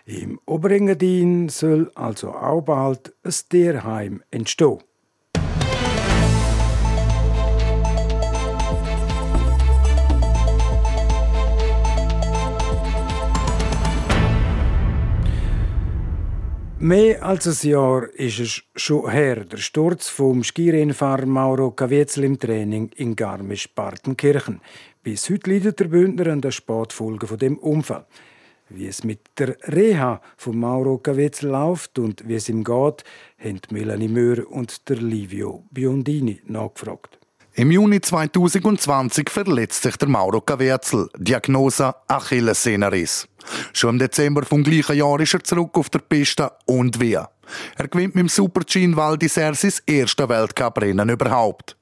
Im 0.08 0.40
Oberengadin 0.46 1.50
soll 1.50 1.92
also 1.96 2.30
auch 2.30 2.62
bald 2.62 3.16
ein 3.24 3.34
Tierheim 3.50 4.22
entstehen. 4.30 4.78
Mehr 16.78 17.24
als 17.24 17.48
ein 17.48 17.68
Jahr 17.68 18.08
ist 18.14 18.40
es 18.40 18.62
schon 18.76 19.10
her, 19.10 19.44
der 19.44 19.58
Sturz 19.58 20.08
vom 20.08 20.44
Skirennfahrer 20.44 21.26
Mauro 21.26 21.72
Caviezel 21.72 22.26
im 22.26 22.38
Training 22.38 22.92
in 22.96 23.16
Garmisch-Partenkirchen. 23.16 24.62
Bis 25.02 25.28
heute 25.32 25.50
leidet 25.50 25.80
der 25.80 25.86
Bündner 25.86 26.32
an 26.32 26.42
der 26.42 26.52
Sportfolge 26.52 27.26
von 27.26 27.40
dem 27.40 27.58
Unfall. 27.58 28.06
Wie 28.70 28.88
es 28.88 29.04
mit 29.04 29.20
der 29.38 29.56
Reha 29.68 30.22
von 30.38 30.58
Mauro 30.58 30.98
Caviezel 30.98 31.50
läuft 31.50 32.00
und 32.00 32.28
wie 32.28 32.36
es 32.36 32.50
ihm 32.50 32.64
geht, 32.64 33.04
haben 33.38 33.62
Melanie 33.70 34.08
Möhr 34.08 34.50
und 34.50 34.90
der 34.90 34.98
Livio 34.98 35.64
Biondini 35.72 36.42
nachgefragt. 36.46 37.20
Im 37.54 37.72
Juni 37.72 38.02
2020 38.02 39.30
verletzt 39.30 39.84
sich 39.84 39.96
der 39.96 40.10
Mauro 40.10 40.42
Caviezel. 40.42 41.08
Diagnose 41.16 41.94
Achillessehnenriss. 42.08 43.30
Schon 43.72 43.92
im 43.92 44.00
Dezember 44.00 44.44
vom 44.44 44.64
gleichen 44.64 44.98
Jahr 44.98 45.20
ist 45.22 45.36
er 45.36 45.44
zurück 45.44 45.78
auf 45.78 45.90
der 45.90 46.00
Piste 46.00 46.52
und 46.66 47.00
wie. 47.00 47.18
Er 47.78 47.88
gewinnt 47.88 48.16
mit 48.16 48.24
dem 48.24 48.30
Super-G 48.30 48.96
Val 48.96 49.16
d'Isère 49.16 49.56
sein 49.56 49.74
erstes 49.86 50.30
Weltcuprennen 50.30 51.10
überhaupt. 51.10 51.78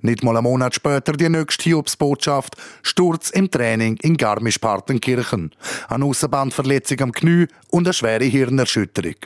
Nicht 0.00 0.22
mal 0.22 0.36
einen 0.36 0.44
Monat 0.44 0.74
später 0.74 1.12
die 1.12 1.28
nächste 1.28 1.64
Hiobsbotschaft, 1.64 2.56
Sturz 2.82 3.30
im 3.30 3.50
Training 3.50 3.96
in 4.02 4.16
Garmisch-Partenkirchen. 4.16 5.54
Eine 5.88 6.04
Aussenbandverletzung 6.04 7.00
am 7.00 7.12
Knie 7.12 7.46
und 7.70 7.86
eine 7.86 7.92
schwere 7.92 8.24
Hirnerschütterung. 8.24 9.16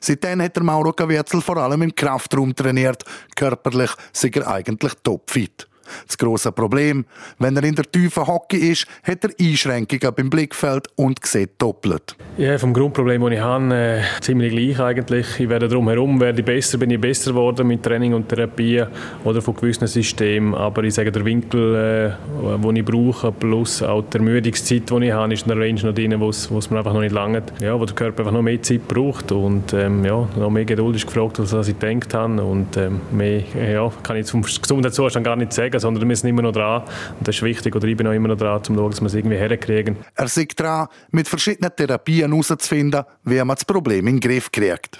Seitdem 0.00 0.42
hat 0.42 0.56
der 0.56 0.62
Mauro 0.62 0.92
Caviezel 0.92 1.40
vor 1.40 1.58
allem 1.58 1.82
im 1.82 1.94
Kraftraum 1.94 2.54
trainiert. 2.54 3.04
Körperlich 3.34 3.90
sei 4.12 4.30
er 4.34 4.48
eigentlich 4.48 4.92
topfit. 5.02 5.68
Das 6.06 6.18
grosse 6.18 6.52
Problem, 6.52 7.04
wenn 7.38 7.56
er 7.56 7.64
in 7.64 7.74
der 7.74 7.84
tiefen 7.84 8.26
Hockey 8.26 8.56
ist, 8.56 8.86
hat 9.02 9.24
er 9.24 9.30
Einschränkungen 9.40 10.14
beim 10.14 10.30
Blickfeld 10.30 10.88
und 10.96 11.24
sieht 11.24 11.50
doppelt. 11.58 12.16
Ja, 12.36 12.58
vom 12.58 12.72
Grundproblem, 12.72 13.22
das 13.22 13.32
ich 13.32 13.40
habe, 13.40 13.74
äh, 13.74 14.02
ziemlich 14.20 14.52
gleich 14.52 14.80
eigentlich. 14.80 15.40
Ich 15.40 15.48
werde 15.48 15.68
drumherum 15.68 16.20
werde 16.20 16.40
ich 16.40 16.44
besser, 16.44 16.78
bin 16.78 16.90
ich 16.90 17.00
besser 17.00 17.32
geworden 17.32 17.66
mit 17.66 17.82
Training 17.82 18.14
und 18.14 18.28
Therapie 18.28 18.84
oder 19.24 19.42
von 19.42 19.54
gewissen 19.54 19.86
Systemen. 19.86 20.54
Aber 20.54 20.84
ich 20.84 20.94
sage, 20.94 21.10
der 21.10 21.24
Winkel, 21.24 21.74
äh, 21.74 22.58
den 22.58 22.76
ich 22.76 22.84
brauche, 22.84 23.32
plus 23.32 23.82
auch 23.82 24.02
die 24.02 24.18
Ermüdungszeit, 24.18 24.90
die 24.90 25.06
ich 25.06 25.12
habe, 25.12 25.32
ist 25.32 25.42
in 25.42 25.48
der 25.48 25.58
Range 25.58 25.80
noch 25.82 25.94
drin, 25.94 26.20
wo 26.20 26.28
es 26.28 26.70
mir 26.70 26.78
einfach 26.78 26.92
noch 26.92 27.00
nicht 27.00 27.12
lange, 27.12 27.42
ja, 27.60 27.78
wo 27.78 27.84
der 27.84 27.94
Körper 27.94 28.20
einfach 28.20 28.32
noch 28.32 28.42
mehr 28.42 28.60
Zeit 28.62 28.86
braucht 28.88 29.32
und 29.32 29.72
ähm, 29.72 30.04
ja, 30.04 30.28
noch 30.36 30.50
mehr 30.50 30.64
Geduld 30.64 30.96
ist 30.96 31.06
gefragt, 31.06 31.40
als 31.40 31.68
ich 31.68 31.78
gedacht 31.78 32.14
habe 32.14 32.42
und 32.42 32.76
ähm, 32.76 33.00
mehr, 33.12 33.42
ja, 33.54 33.90
kann 34.02 34.16
ich 34.16 34.26
zum 34.26 34.42
Gesundheitszustand 34.42 35.24
gar 35.24 35.36
nicht 35.36 35.52
sagen 35.52 35.75
schauen, 35.80 35.94
sondern 35.94 36.08
wir 36.08 36.16
sind 36.16 36.30
immer 36.30 36.42
noch 36.42 36.52
dran. 36.52 36.82
Und 37.18 37.26
das 37.26 37.36
ist 37.36 37.42
wichtig, 37.42 37.74
oder 37.74 37.86
ich 37.86 37.96
bin 37.96 38.06
auch 38.06 38.12
immer 38.12 38.28
noch 38.28 38.36
dran, 38.36 38.58
um 38.58 38.64
zu 38.64 38.74
schauen, 38.74 38.90
dass 38.90 39.00
wir 39.00 39.06
es 39.06 39.14
irgendwie 39.14 39.36
herkriegen. 39.36 39.96
Er 40.14 40.28
sieht 40.28 40.58
dran, 40.58 40.88
mit 41.10 41.28
verschiedenen 41.28 41.74
Therapien 41.74 42.30
herauszufinden, 42.30 43.04
wie 43.24 43.38
man 43.38 43.56
das 43.56 43.64
Problem 43.64 44.06
in 44.06 44.20
den 44.20 44.20
Griff 44.20 44.50
kriegt. 44.50 44.98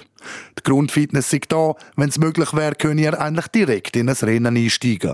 Die 0.57 0.63
Grundfitness 0.63 1.31
ist 1.31 1.51
da, 1.51 1.73
wenn 1.95 2.09
es 2.09 2.17
möglich 2.17 2.53
wäre, 2.53 2.75
könne 2.75 3.03
er 3.03 3.21
eigentlich 3.21 3.47
direkt 3.47 3.95
in 3.95 4.09
ein 4.09 4.15
Rennen 4.15 4.57
einsteigen. 4.57 5.13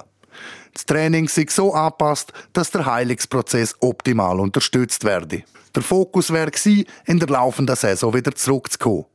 Das 0.74 0.86
Training 0.86 1.28
sich 1.28 1.52
so 1.52 1.74
anpasst, 1.74 2.34
dass 2.54 2.72
der 2.72 2.86
Heilungsprozess 2.86 3.76
optimal 3.80 4.40
unterstützt 4.40 5.04
werde. 5.04 5.44
Der 5.76 5.82
Fokus 5.82 6.32
wäre 6.32 6.52
in 7.06 7.20
der 7.20 7.30
laufenden 7.30 7.76
Saison 7.76 8.14
wieder 8.14 8.36
zurückzukommen. 8.36 9.06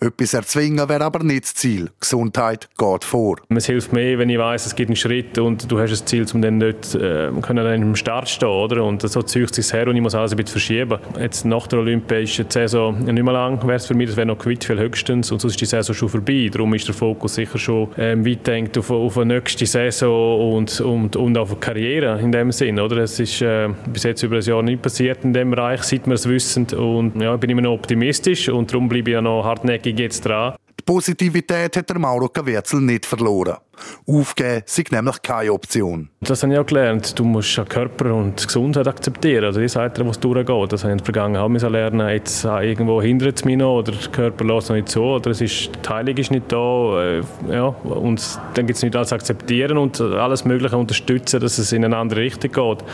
Etwas 0.00 0.34
erzwingen 0.34 0.88
wäre 0.88 1.04
aber 1.04 1.24
nicht 1.24 1.44
das 1.44 1.54
Ziel. 1.54 1.90
Gesundheit 2.00 2.68
geht 2.78 3.04
vor. 3.04 3.36
Es 3.48 3.66
hilft 3.66 3.92
mehr, 3.92 4.18
wenn 4.18 4.30
ich 4.30 4.38
weiß, 4.38 4.66
es 4.66 4.74
gibt 4.74 4.90
einen 4.90 4.96
Schritt 4.96 5.38
und 5.38 5.70
du 5.70 5.78
hast 5.78 5.90
ein 5.90 6.06
Ziel, 6.06 6.26
um 6.32 6.40
dann 6.40 6.60
dort 6.60 6.94
äh, 6.94 7.30
können 7.42 7.64
dann 7.64 7.82
im 7.82 7.96
Start 7.96 8.28
stehen, 8.28 8.48
oder? 8.48 8.84
Und 8.84 9.02
so 9.02 9.22
zieht 9.22 9.54
sich 9.54 9.72
her 9.72 9.88
und 9.88 9.96
ich 9.96 10.02
muss 10.02 10.14
alles 10.14 10.32
ein 10.32 10.36
bisschen 10.36 10.52
verschieben. 10.52 10.98
Jetzt 11.18 11.44
nach 11.44 11.66
der 11.66 11.80
Olympischen 11.80 12.48
Saison 12.48 12.98
nicht 12.98 13.22
mehr 13.22 13.32
lang 13.32 13.60
wäre 13.62 13.74
es 13.74 13.86
für 13.86 13.94
mich, 13.94 14.08
das 14.08 14.16
wäre 14.16 14.26
noch 14.26 14.38
Quidfield 14.38 14.78
höchstens 14.78 15.32
und 15.32 15.40
sonst 15.40 15.54
ist 15.54 15.60
die 15.60 15.66
Saison 15.66 15.94
schon 15.94 16.08
vorbei. 16.08 16.48
Darum 16.50 16.72
ist 16.74 16.86
der 16.86 16.94
Fokus 16.94 17.34
sicher 17.34 17.58
schon 17.58 17.88
ähm, 17.98 18.24
weit 18.24 18.46
denkt 18.46 18.78
auf, 18.78 18.90
auf 18.90 19.18
eine 19.18 19.34
nächste 19.34 19.66
Saison 19.66 20.56
und, 20.56 20.80
und, 20.80 21.16
und 21.16 21.38
auf 21.38 21.50
eine 21.50 21.60
Karriere 21.60 22.20
in 22.20 22.30
dem 22.30 22.52
Sinn, 22.52 22.78
oder? 22.78 22.98
Es 22.98 23.18
ist 23.18 23.42
äh, 23.42 23.68
bis 23.92 24.04
jetzt 24.04 24.22
über 24.22 24.36
ein 24.36 24.42
Jahr 24.42 24.62
nicht 24.62 24.80
passiert 24.80 25.24
in 25.24 25.32
dem 25.32 25.50
Bereich, 25.50 25.82
seit 25.82 26.06
wir 26.08 26.14
es 26.14 26.28
wissen 26.28 26.66
und 26.76 27.20
ja, 27.20 27.34
ich 27.34 27.40
bin 27.40 27.50
immer 27.50 27.62
noch 27.62 27.72
optimistisch 27.72 28.48
und 28.48 28.72
darum 28.72 28.88
bleibe 28.88 29.10
ich 29.10 29.14
ja 29.14 29.22
noch 29.22 29.44
hartnäckig 29.44 29.98
jetzt 29.98 30.24
dran. 30.24 30.54
Positivität 30.88 31.76
hat 31.76 31.90
der 31.90 31.98
Mauro 31.98 32.30
Cavierzel 32.30 32.80
nicht 32.80 33.04
verloren. 33.04 33.58
Aufgeben 34.06 34.62
ist 34.64 34.90
nämlich 34.90 35.20
keine 35.20 35.52
Option. 35.52 36.08
Das 36.22 36.42
habe 36.42 36.54
ich 36.54 36.58
auch 36.58 36.64
gelernt. 36.64 37.18
Du 37.18 37.24
musst 37.24 37.60
Körper 37.68 38.14
und 38.14 38.42
Gesundheit 38.42 38.88
akzeptieren. 38.88 39.44
Also 39.44 39.60
die 39.60 39.68
Seite, 39.68 40.06
wo 40.06 40.08
es 40.08 40.18
durchgeht. 40.18 40.72
Das 40.72 40.84
habe 40.84 40.92
ich 40.92 40.92
in 40.92 40.98
der 40.98 41.04
Vergangenheit 41.04 41.62
auch 41.62 41.70
lernen. 41.70 42.08
Jetzt 42.08 42.42
äh, 42.46 42.70
irgendwo 42.70 43.02
hindert 43.02 43.36
es 43.36 43.44
mich 43.44 43.58
noch 43.58 43.80
oder 43.80 43.92
der 43.92 44.10
Körper 44.10 44.46
lässt 44.46 44.70
noch 44.70 44.76
nicht 44.76 44.88
so 44.88 45.16
oder 45.16 45.30
es 45.30 45.42
ist, 45.42 45.70
die 45.84 45.88
Heilung 45.90 46.16
ist 46.16 46.30
nicht 46.30 46.50
da. 46.50 47.02
Äh, 47.02 47.22
ja, 47.50 47.66
und 47.66 48.40
dann 48.54 48.66
gibt 48.66 48.78
es 48.78 48.82
nicht 48.82 48.96
alles 48.96 49.12
akzeptieren 49.12 49.76
und 49.76 50.00
alles 50.00 50.46
Mögliche 50.46 50.78
unterstützen, 50.78 51.40
dass 51.40 51.58
es 51.58 51.70
in 51.70 51.84
eine 51.84 51.98
andere 51.98 52.20
Richtung 52.20 52.50
geht. 52.50 52.84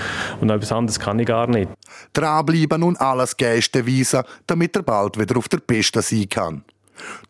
Und 0.41 0.51
etwas 0.51 0.73
anderes 0.73 0.99
kann 0.99 1.21
ich 1.21 1.27
gar 1.27 1.47
nicht. 1.47 1.71
Dranbleiben 2.13 2.83
und 2.83 3.01
alles 3.01 3.37
Geiste 3.37 3.87
weisen, 3.87 4.25
damit 4.49 4.75
er 4.75 4.83
bald 4.83 5.17
wieder 5.17 5.37
auf 5.37 5.49
der 5.49 5.59
Piste 5.59 6.03
sein 6.03 6.29
kann. 6.29 6.65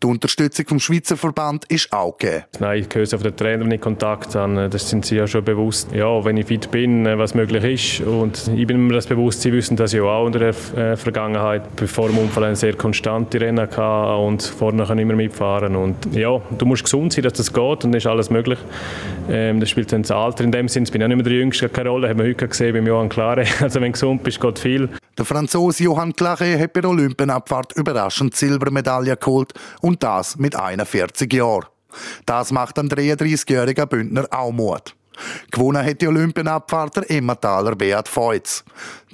Die 0.01 0.07
Unterstützung 0.07 0.65
vom 0.67 0.79
Schweizer 0.79 1.17
Verband 1.17 1.65
ist 1.65 1.91
auch 1.91 2.17
gegeben. 2.17 2.43
Nein, 2.59 2.85
ich 2.87 2.95
höre 2.95 3.13
auf 3.13 3.23
den 3.23 3.35
Trainer, 3.35 3.63
wenn 3.65 3.71
ich 3.71 3.81
Kontakt 3.81 4.35
habe. 4.35 4.69
Das 4.69 4.89
sind 4.89 5.05
sie 5.05 5.15
ja 5.15 5.27
schon 5.27 5.43
bewusst. 5.43 5.91
Ja, 5.93 6.23
wenn 6.23 6.37
ich 6.37 6.47
fit 6.47 6.71
bin, 6.71 7.05
äh, 7.05 7.17
was 7.17 7.33
möglich 7.33 7.63
ist. 7.63 8.07
Und 8.07 8.49
ich 8.55 8.67
bin 8.67 8.87
mir 8.87 8.93
das 8.93 9.07
bewusst, 9.07 9.41
sie 9.41 9.51
wissen 9.51 9.75
das 9.75 9.93
ja 9.93 10.03
auch 10.03 10.27
in 10.27 10.33
der 10.33 10.49
äh, 10.49 10.95
Vergangenheit. 10.95 11.75
Bevor 11.75 12.07
dem 12.09 12.17
Unfall 12.17 12.45
eine 12.45 12.55
sehr 12.55 12.73
konstante 12.73 13.39
Rennen 13.39 13.59
hatte 13.59 14.15
und 14.17 14.43
vorne 14.43 14.85
kann 14.85 14.97
ich 14.97 15.03
immer 15.03 15.15
mitfahren. 15.15 15.75
Und 15.75 16.13
ja, 16.13 16.41
du 16.57 16.65
musst 16.65 16.83
gesund 16.83 17.13
sein, 17.13 17.23
dass 17.23 17.33
das 17.33 17.51
geht 17.51 17.63
und 17.63 17.83
dann 17.85 17.93
ist 17.93 18.07
alles 18.07 18.29
möglich. 18.29 18.59
Ähm, 19.29 19.59
das 19.59 19.69
spielt 19.69 19.91
dann 19.91 20.03
das 20.03 20.11
Alter 20.11 20.43
in 20.43 20.51
dem 20.51 20.67
Sinne. 20.67 20.85
Ich 20.85 20.91
bin 20.91 21.01
auch 21.03 21.07
nicht 21.07 21.17
mehr 21.17 21.23
der 21.23 21.33
Jüngste, 21.33 21.69
keine 21.69 21.89
Rolle. 21.89 22.09
Haben 22.09 22.19
wir 22.19 22.27
heute 22.27 22.47
gesehen 22.47 22.73
beim 22.73 22.87
Johann 22.87 23.09
Klare. 23.09 23.45
Also 23.65 23.81
wenn 23.81 23.87
du 23.87 23.93
gesund 23.93 24.21
bist, 24.21 24.39
geht 24.39 24.59
viel. 24.59 24.89
Der 25.17 25.25
Franzose 25.25 25.83
Johann 25.85 26.13
Klare 26.13 26.59
hat 26.59 26.73
bei 26.73 26.81
der 26.81 26.89
Olympienabfahrt 26.89 27.73
überraschend 27.77 28.35
Silbermedaille 28.35 29.15
geholt 29.15 29.54
und 29.81 30.03
das 30.03 30.37
mit 30.37 30.55
41 30.55 31.31
Jahren. 31.33 31.65
Das 32.25 32.51
macht 32.51 32.77
ein 32.79 32.89
33-jähriger 32.89 33.85
Bündner 33.85 34.27
auch 34.31 34.51
Mut. 34.51 34.95
Gewonnen 35.51 35.85
hat 35.85 36.01
die 36.01 36.07
Olympienabfahrt 36.07 36.97
der 36.97 37.11
Emmentaler 37.11 37.75
Beat 37.75 38.07
Feutz. 38.07 38.63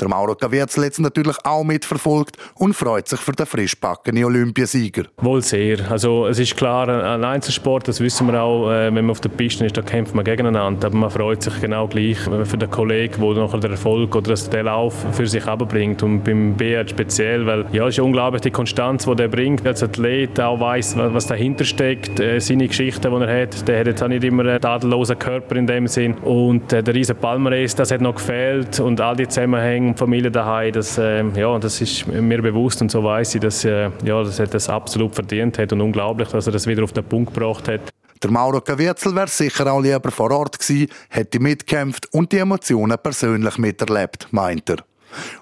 Der 0.02 0.08
Mauro 0.08 0.34
Cavierzel 0.34 0.86
hat 0.86 0.94
es 0.94 1.00
natürlich 1.00 1.38
auch 1.44 1.64
mitverfolgt 1.64 2.36
und 2.56 2.74
freut 2.74 3.08
sich 3.08 3.20
für 3.20 3.34
den 3.34 3.46
frischbackenen 3.46 4.24
Olympiasieger. 4.24 5.04
Wohl 5.18 5.44
sehr. 5.44 5.92
Also 5.92 6.26
es 6.26 6.40
ist 6.40 6.58
klar, 6.58 6.90
ein 6.90 7.24
Einzelsport, 7.24 7.88
das 7.88 8.00
wissen 8.00 8.26
wir 8.26 8.42
auch, 8.42 8.72
äh, 8.72 8.88
wenn 8.88 9.06
man 9.06 9.12
auf 9.12 9.22
der 9.22 9.30
Piste 9.30 9.64
ist, 9.64 9.78
da 9.78 9.84
kämpft 9.84 10.16
man 10.16 10.26
gegeneinander. 10.26 10.88
Aber 10.88 10.98
man 10.98 11.12
freut 11.12 11.44
sich 11.44 11.62
genau 11.62 11.88
gleich 11.88 12.18
für 12.18 12.58
den 12.58 12.72
Kollegen, 12.72 13.22
der 13.22 13.44
nachher 13.44 13.60
den 13.60 13.72
Erfolg 13.72 14.16
oder 14.16 14.34
den 14.34 14.66
Lauf 14.66 15.06
für 15.12 15.28
sich 15.28 15.46
abbringt. 15.46 16.02
Und 16.02 16.24
beim 16.24 16.56
Beat 16.56 16.90
speziell, 16.90 17.46
weil 17.46 17.66
ja, 17.72 17.88
es 17.88 17.96
ist 17.96 18.04
unglaublich 18.04 18.42
die 18.42 18.52
Konstanz, 18.52 19.06
die 19.06 19.22
er 19.22 19.28
bringt. 19.28 19.68
Als 19.68 19.84
Athlet 19.84 20.40
auch 20.40 20.60
weiß, 20.60 20.96
was 20.98 21.28
dahinter 21.28 21.64
steckt, 21.64 22.20
äh, 22.20 22.40
seine 22.40 22.68
Geschichte, 22.68 23.08
die 23.08 23.16
er 23.16 23.44
hat. 23.44 23.68
Der 23.68 23.80
hat 23.80 23.86
jetzt 23.86 24.02
auch 24.02 24.08
nicht 24.08 24.24
immer 24.24 24.44
einen 24.46 24.60
tadellosen 24.60 25.20
Körper 25.20 25.56
in 25.58 25.68
dem 25.68 25.88
Sinn. 25.92 26.16
Und 26.16 26.74
äh, 26.74 26.82
der 26.84 26.94
riesen 26.94 27.16
Palmares, 27.16 27.76
das 27.76 27.92
hat 27.92 28.02
noch 28.02 28.16
gefehlt 28.16 28.80
und 28.80 29.00
all 29.02 29.16
die 29.16 29.28
Zusammenhänge 29.28 29.90
und 29.90 30.00
Familie 30.00 30.32
daheim, 30.32 30.72
das, 30.72 30.98
äh, 30.98 31.24
ja, 31.36 31.58
das 31.60 31.82
ist 31.82 32.08
mir 32.08 32.42
bewusst 32.42 32.82
und 32.82 32.92
so 32.92 33.04
weiß 33.04 33.36
ich, 33.36 33.42
dass, 33.42 33.66
äh, 33.66 33.90
ja, 34.04 34.24
dass 34.24 34.40
er 34.40 34.48
das 34.48 34.70
absolut 34.70 35.14
verdient 35.14 35.58
hat 35.58 35.74
und 35.74 35.82
unglaublich, 35.82 36.30
dass 36.30 36.48
er 36.48 36.54
das 36.54 36.68
wieder 36.68 36.84
auf 36.84 36.94
den 36.94 37.04
Punkt 37.04 37.34
gebracht 37.34 37.68
hat. 37.68 37.82
Der 38.24 38.30
Mauro 38.30 38.62
Cavierzel 38.62 39.16
wäre 39.16 39.28
sicher 39.28 39.72
auch 39.72 39.82
lieber 39.82 40.12
vor 40.12 40.32
Ort 40.32 40.60
gewesen, 40.60 40.88
hätte 41.10 41.40
mitgekämpft 41.40 42.14
und 42.14 42.32
die 42.32 42.38
Emotionen 42.38 42.98
persönlich 43.02 43.58
miterlebt, 43.58 44.28
meint 44.32 44.70
er. 44.70 44.78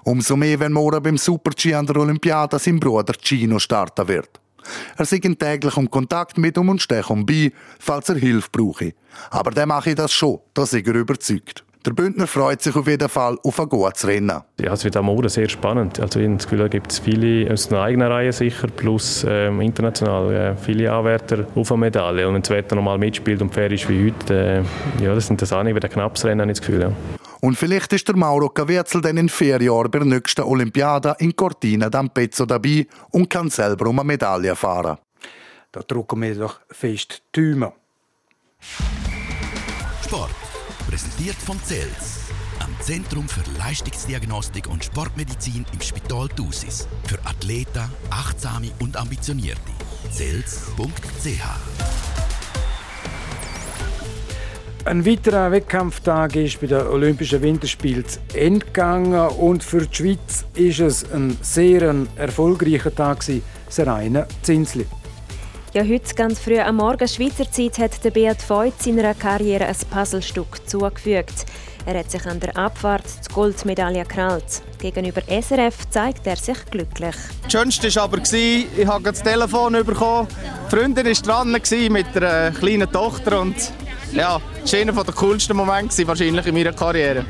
Umso 0.04 0.36
mehr, 0.36 0.58
wenn 0.58 0.72
morgen 0.72 1.02
beim 1.02 1.18
Super-G 1.18 1.74
an 1.74 1.86
der 1.86 1.96
Olympiade 1.96 2.58
sein 2.58 2.80
Bruder 2.80 3.14
Gino 3.20 3.58
starten 3.58 4.08
wird. 4.08 4.40
Er 4.96 5.04
sei 5.04 5.18
in 5.22 5.38
täglichem 5.38 5.90
Kontakt 5.90 6.38
mit 6.38 6.56
ihm 6.56 6.68
und 6.68 6.82
stehe 6.82 7.04
ihm 7.08 7.26
bei, 7.26 7.52
falls 7.78 8.08
er 8.08 8.16
Hilfe 8.16 8.48
brauche. 8.52 8.92
Aber 9.30 9.50
der 9.50 9.66
mache 9.66 9.90
ich 9.90 9.96
das 9.96 10.12
schon, 10.12 10.40
da 10.54 10.62
ist 10.62 10.74
er 10.74 10.94
überzeugt. 10.94 11.64
Der 11.86 11.92
Bündner 11.92 12.26
freut 12.26 12.60
sich 12.60 12.76
auf 12.76 12.86
jeden 12.86 13.08
Fall 13.08 13.38
auf 13.42 13.58
ein 13.58 13.66
gutes 13.66 14.06
Rennen. 14.06 14.42
Ja, 14.60 14.74
es 14.74 14.84
wird 14.84 14.98
am 14.98 15.06
Morgen 15.06 15.30
sehr 15.30 15.48
spannend. 15.48 15.98
Also 15.98 16.20
ich 16.20 16.26
habe 16.26 16.36
das 16.36 16.44
Gefühl, 16.44 16.58
da 16.58 16.68
gibt 16.68 16.92
es 16.92 16.98
viele 16.98 17.50
aus 17.50 17.72
einer 17.72 17.80
eigenen 17.80 18.12
Reihe 18.12 18.34
sicher, 18.34 18.66
plus 18.68 19.24
ähm, 19.26 19.62
international 19.62 20.30
äh, 20.30 20.56
viele 20.56 20.92
Anwärter 20.92 21.46
auf 21.54 21.72
eine 21.72 21.80
Medaille. 21.80 22.28
Und 22.28 22.34
wenn 22.34 22.42
das 22.42 22.50
Wetter 22.50 22.76
nochmal 22.76 22.98
mitspielt 22.98 23.40
und 23.40 23.54
fair 23.54 23.72
ist 23.72 23.88
wie 23.88 24.12
heute, 24.12 24.64
äh, 25.00 25.02
ja, 25.02 25.14
das 25.14 25.26
sind 25.26 25.40
das 25.40 25.54
auch 25.54 25.62
nicht 25.62 25.74
wieder 25.74 25.88
knappes 25.88 26.22
Rennen, 26.26 26.42
habe 26.42 26.52
ich 26.52 26.58
das 26.58 26.66
Gefühl. 26.66 26.82
Ja. 26.82 27.19
Und 27.40 27.56
vielleicht 27.56 27.92
ist 27.92 28.06
der 28.08 28.16
Mauro 28.16 28.48
Cavierzel 28.50 29.00
dann 29.00 29.16
in 29.16 29.28
vier 29.28 29.60
Jahren 29.62 29.90
bei 29.90 29.98
der 29.98 30.06
nächsten 30.06 30.42
Olympiade 30.42 31.16
in 31.18 31.34
Cortina 31.34 31.86
d'Ampezzo 31.86 32.44
dabei 32.44 32.86
und 33.10 33.30
kann 33.30 33.48
selber 33.48 33.88
um 33.88 33.98
eine 33.98 34.06
Medaille 34.06 34.54
fahren. 34.54 34.98
Da 35.72 35.80
drücken 35.80 36.20
wir 36.20 36.34
doch 36.34 36.60
fest 36.70 37.22
die 37.34 37.52
Daumen. 37.52 37.72
Sport. 40.04 40.30
Präsentiert 40.88 41.36
von 41.36 41.56
CELS, 41.62 42.30
am 42.58 42.74
Zentrum 42.80 43.28
für 43.28 43.44
Leistungsdiagnostik 43.58 44.66
und 44.68 44.84
Sportmedizin 44.84 45.64
im 45.72 45.80
Spital 45.80 46.28
Thusis. 46.28 46.88
Für 47.06 47.18
Athleten, 47.24 47.88
Achtsame 48.10 48.72
und 48.80 48.96
Ambitionierte. 48.96 49.70
CELS.ch 50.10 51.99
ein 54.84 55.04
weiterer 55.04 55.50
Wettkampftag 55.50 56.36
ist 56.36 56.60
bei 56.60 56.66
den 56.66 56.86
Olympischen 56.86 57.42
Winterspielen 57.42 58.04
gegangen 58.32 59.28
und 59.30 59.62
für 59.62 59.86
die 59.86 59.94
Schweiz 59.94 60.44
ist 60.54 60.80
es 60.80 61.12
ein 61.12 61.36
sehr 61.42 61.94
erfolgreicher 62.16 62.94
Tag 62.94 63.20
gewesen, 63.20 63.42
das 63.66 63.86
reine 63.86 64.26
Zinsli. 64.42 64.86
Ja, 65.72 65.82
heute 65.84 66.14
ganz 66.14 66.40
früh 66.40 66.58
am 66.58 66.76
Morgen 66.76 67.06
Schweizer 67.06 67.50
Zeit 67.50 67.78
hat 67.78 68.04
der 68.04 68.10
Beat 68.10 68.48
Voigt 68.48 68.82
seiner 68.82 69.14
Karriere 69.14 69.66
ein 69.66 69.76
Puzzlestück 69.90 70.68
zugefügt. 70.68 71.46
Er 71.86 71.98
hat 71.98 72.10
sich 72.10 72.26
an 72.26 72.40
der 72.40 72.56
Abfahrt 72.56 73.04
die 73.28 73.32
Goldmedaille 73.32 74.02
gekrallt. 74.02 74.62
Gegenüber 74.80 75.22
SRF 75.28 75.88
zeigt 75.90 76.26
er 76.26 76.36
sich 76.36 76.58
glücklich. 76.70 77.14
Das 77.44 77.52
Schönste 77.52 77.94
war 77.94 78.04
aber, 78.04 78.18
ich 78.18 78.86
habe 78.86 79.04
das 79.04 79.22
Telefon 79.22 79.72
bekommen. 79.72 80.28
Die 80.66 80.76
Freundin 80.76 81.06
war 81.06 81.12
dran 81.12 81.52
mit 81.52 82.16
einer 82.16 82.50
kleinen 82.50 82.90
Tochter 82.90 83.40
und 83.40 83.56
ja, 84.12 84.40
das 84.62 84.72
war 84.72 84.80
einer 84.80 85.04
der 85.04 85.14
coolsten 85.14 85.56
Momente 85.56 86.06
wahrscheinlich 86.06 86.46
in 86.46 86.54
meiner 86.54 86.72
Karriere. 86.72 87.24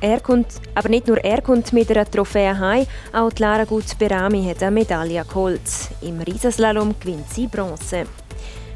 Er 0.00 0.20
kommt, 0.20 0.48
aber 0.74 0.88
nicht 0.90 1.06
nur 1.06 1.16
er 1.24 1.40
kommt 1.40 1.72
mit 1.72 1.90
einer 1.90 2.10
Trophäe 2.10 2.58
heim, 2.58 2.86
auch 3.12 3.32
Lara 3.38 3.64
Gut-Berami 3.64 4.44
hat 4.44 4.62
eine 4.62 4.72
Medaille 4.72 5.24
geholt. 5.24 5.62
Im 6.02 6.20
Riesenslalom 6.20 6.94
gewinnt 7.00 7.32
sie 7.32 7.46
Bronze. 7.46 8.04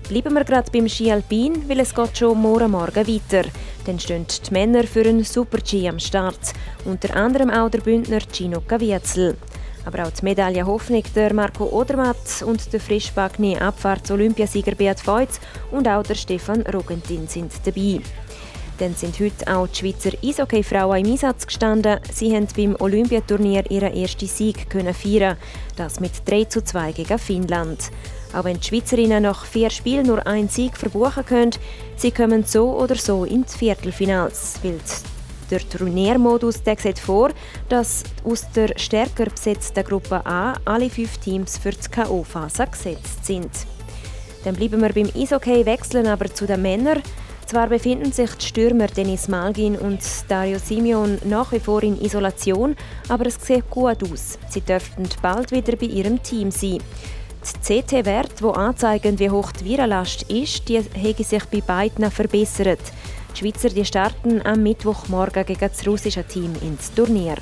Bleiben 0.08 0.34
wir 0.34 0.44
gerade 0.44 0.70
beim 0.72 0.88
Ski 0.88 1.12
Alpin, 1.12 1.68
weil 1.68 1.80
es 1.80 1.94
geht 1.94 2.18
schon 2.18 2.40
morgen 2.40 2.70
Morgen 2.70 3.06
weiter. 3.06 3.48
Dann 3.84 4.00
stehen 4.00 4.26
die 4.26 4.52
Männer 4.52 4.84
für 4.84 5.02
einen 5.02 5.22
Super-G 5.22 5.88
am 5.88 6.00
Start. 6.00 6.52
Unter 6.84 7.14
anderem 7.14 7.50
auch 7.50 7.70
der 7.70 7.78
Bündner 7.78 8.20
Gino 8.32 8.60
Caviezel. 8.60 9.36
Aber 9.92 10.06
auch 10.06 10.12
die 10.12 10.24
Medaille 10.24 10.64
Hoffnung 10.64 11.02
der 11.16 11.34
Marco 11.34 11.64
Odermatt 11.64 12.44
und 12.46 12.72
der 12.72 12.78
frischbackene 12.78 13.60
Abfahrts-Olympiasieger 13.60 14.76
Beat 14.76 15.00
Feutz 15.00 15.40
und 15.72 15.88
auch 15.88 16.04
der 16.04 16.14
Stefan 16.14 16.62
Rogentin 16.62 17.26
sind 17.26 17.50
dabei. 17.64 18.00
Dann 18.78 18.94
sind 18.94 19.18
heute 19.18 19.52
auch 19.52 19.66
die 19.66 19.74
Schweizer 19.74 20.16
Eishockey-Frauen 20.22 21.04
im 21.04 21.10
Einsatz 21.10 21.44
gestanden. 21.44 21.98
Sie 22.12 22.32
haben 22.32 22.46
beim 22.56 22.76
Olympiaturnier 22.78 23.68
ihren 23.68 23.92
ersten 23.92 24.28
Sieg 24.28 24.70
können 24.70 24.94
feiern. 24.94 25.36
Das 25.74 25.98
mit 25.98 26.12
3 26.24 26.44
zu 26.44 26.62
2 26.62 26.92
gegen 26.92 27.18
Finnland. 27.18 27.90
Auch 28.32 28.44
wenn 28.44 28.60
die 28.60 28.68
Schweizerinnen 28.68 29.24
nach 29.24 29.44
vier 29.44 29.70
Spielen 29.70 30.06
nur 30.06 30.24
einen 30.24 30.48
Sieg 30.48 30.76
verbuchen 30.76 31.26
können, 31.26 31.50
sie 31.96 32.12
kommen 32.12 32.44
so 32.44 32.78
oder 32.78 32.94
so 32.94 33.24
ins 33.24 33.56
Viertelfinals, 33.56 34.60
weil 34.62 34.78
der 35.50 35.68
Turniermodus 35.68 36.62
der 36.62 36.76
sieht 36.78 36.98
vor, 36.98 37.30
dass 37.68 38.04
aus 38.24 38.50
der 38.52 38.78
stärker 38.78 39.26
besetzten 39.26 39.84
Gruppe 39.84 40.24
A 40.24 40.54
alle 40.64 40.90
fünf 40.90 41.18
Teams 41.18 41.58
für 41.58 41.70
die 41.70 41.88
K.O.-Phase 41.90 42.70
gesetzt 42.70 43.24
sind. 43.24 43.50
Dann 44.44 44.54
bleiben 44.54 44.80
wir 44.80 44.92
beim 44.92 45.10
Eishockey, 45.14 45.66
wechseln 45.66 46.06
aber 46.06 46.32
zu 46.32 46.46
den 46.46 46.62
Männern. 46.62 47.02
Zwar 47.46 47.66
befinden 47.66 48.12
sich 48.12 48.30
die 48.34 48.46
Stürmer 48.46 48.86
Denis 48.86 49.26
Malgin 49.26 49.76
und 49.76 50.00
Dario 50.28 50.58
Simeon 50.58 51.18
nach 51.24 51.50
wie 51.50 51.58
vor 51.58 51.82
in 51.82 52.00
Isolation, 52.00 52.76
aber 53.08 53.26
es 53.26 53.44
sieht 53.44 53.68
gut 53.68 54.02
aus. 54.04 54.38
Sie 54.48 54.60
dürften 54.60 55.08
bald 55.20 55.50
wieder 55.50 55.76
bei 55.76 55.86
ihrem 55.86 56.22
Team 56.22 56.50
sein. 56.50 56.78
Die 57.42 57.82
CT-Werte, 57.82 58.44
die 58.44 58.54
anzeigen, 58.54 59.18
wie 59.18 59.30
hoch 59.30 59.50
die 59.52 59.64
Virenlast 59.64 60.30
ist, 60.30 60.68
die 60.68 60.78
haben 60.78 61.24
sich 61.24 61.44
bei 61.46 61.60
beiden 61.60 62.10
verbessert. 62.10 62.80
Die 63.34 63.38
Schweizer 63.38 63.68
die 63.68 63.84
starten 63.84 64.44
am 64.44 64.62
Mittwochmorgen 64.62 65.46
gegen 65.46 65.60
das 65.60 65.86
russische 65.86 66.24
Team 66.24 66.52
ins 66.62 66.92
Turnier. 66.92 67.36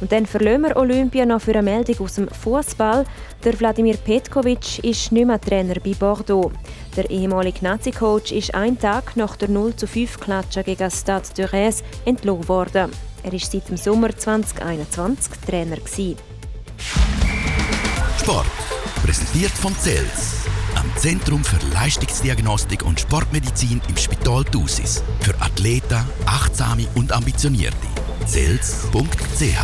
Und 0.00 0.12
dann 0.12 0.26
verlassen 0.26 0.62
wir 0.62 0.76
Olympia 0.76 1.26
noch 1.26 1.40
für 1.40 1.52
eine 1.52 1.62
Meldung 1.62 1.98
aus 2.00 2.14
dem 2.14 2.28
Fußball. 2.28 3.04
Der 3.44 3.58
Wladimir 3.58 3.96
Petkovic 3.96 4.84
ist 4.84 5.10
nicht 5.10 5.26
mehr 5.26 5.40
Trainer 5.40 5.74
bei 5.82 5.94
Bordeaux. 5.94 6.52
Der 6.96 7.10
ehemalige 7.10 7.64
Nazi-Coach 7.64 8.32
ist 8.32 8.54
einen 8.54 8.78
Tag 8.78 9.16
nach 9.16 9.36
der 9.36 9.48
0 9.48 9.74
zu 9.74 9.86
5 9.86 10.20
Klatsche 10.20 10.62
gegen 10.62 10.90
Stade 10.90 11.28
de 11.36 11.46
Reims 11.46 11.82
entlohnt 12.04 12.48
worden. 12.48 12.90
Er 13.22 13.32
war 13.32 13.38
seit 13.38 13.68
dem 13.68 13.76
Sommer 13.76 14.16
2021 14.16 15.32
Trainer. 15.46 15.78
Sport. 18.20 18.46
Präsentiert 19.02 19.52
von 19.52 19.74
CELS, 19.74 20.44
am 20.78 20.96
Zentrum 20.96 21.42
für 21.42 21.58
Leistungsdiagnostik 21.74 22.84
und 22.84 23.00
Sportmedizin 23.00 23.80
im 23.88 23.96
Spital 23.96 24.44
Thusis. 24.44 25.02
Für 25.20 25.34
Athleten, 25.40 25.98
Achtsame 26.26 26.86
und 26.94 27.12
Ambitionierte. 27.12 27.76
CELS.ch 28.26 29.58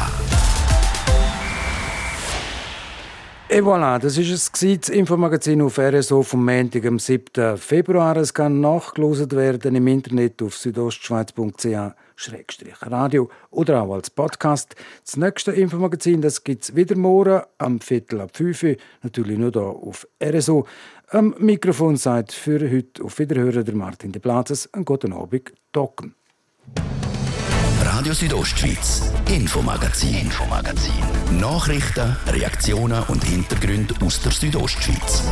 Et 3.49 3.63
voilà, 3.63 3.99
das 3.99 4.17
war 4.17 4.25
es, 4.25 4.51
das 4.51 4.89
Infomagazin 4.89 5.63
auf 5.63 5.79
RSO 5.79 6.23
vom 6.23 6.45
Montag, 6.45 6.87
am 6.87 6.99
7. 6.99 7.57
Februar. 7.59 8.17
Es 8.17 8.35
kann 8.35 8.61
nachgelost 8.61 9.37
werden 9.37 9.77
im 9.77 9.87
Internet 9.87 10.43
auf 10.43 10.57
südostschweiz.ch 10.57 11.95
radio 12.83 13.29
oder 13.51 13.83
auch 13.83 13.95
als 13.95 14.11
Podcast. 14.11 14.75
Das 15.05 15.17
nächste 15.17 15.53
Infomagazin 15.53 16.21
gibt 16.45 16.65
es 16.65 16.75
wieder 16.75 16.97
morgen 16.97 17.43
am 17.59 17.81
Viertel 17.81 18.23
ab 18.23 18.31
5 18.35 18.63
Uhr, 18.63 18.77
natürlich 19.03 19.39
nur 19.39 19.51
hier 19.53 19.63
auf 19.63 20.07
RSO. 20.23 20.67
Am 21.09 21.35
Mikrofon 21.39 21.97
sagt 21.97 22.33
für 22.33 22.59
heute 22.71 23.05
auf 23.05 23.19
Wiederhören 23.19 23.65
der 23.65 23.75
Martin 23.75 24.11
de 24.11 24.21
Platzes. 24.21 24.73
Einen 24.73 24.85
guten 24.85 25.13
Abend, 25.13 25.53
Docken. 25.71 26.15
Radio 27.83 28.15
Südostschweiz, 28.15 29.13
Infomagazin, 29.29 30.15
Infomagazin. 30.15 30.95
Nachrichten, 31.39 32.17
Reaktionen 32.27 33.03
und 33.09 33.23
Hintergründe 33.23 33.95
aus 34.05 34.23
der 34.23 34.33
Südostschweiz. 34.33 35.23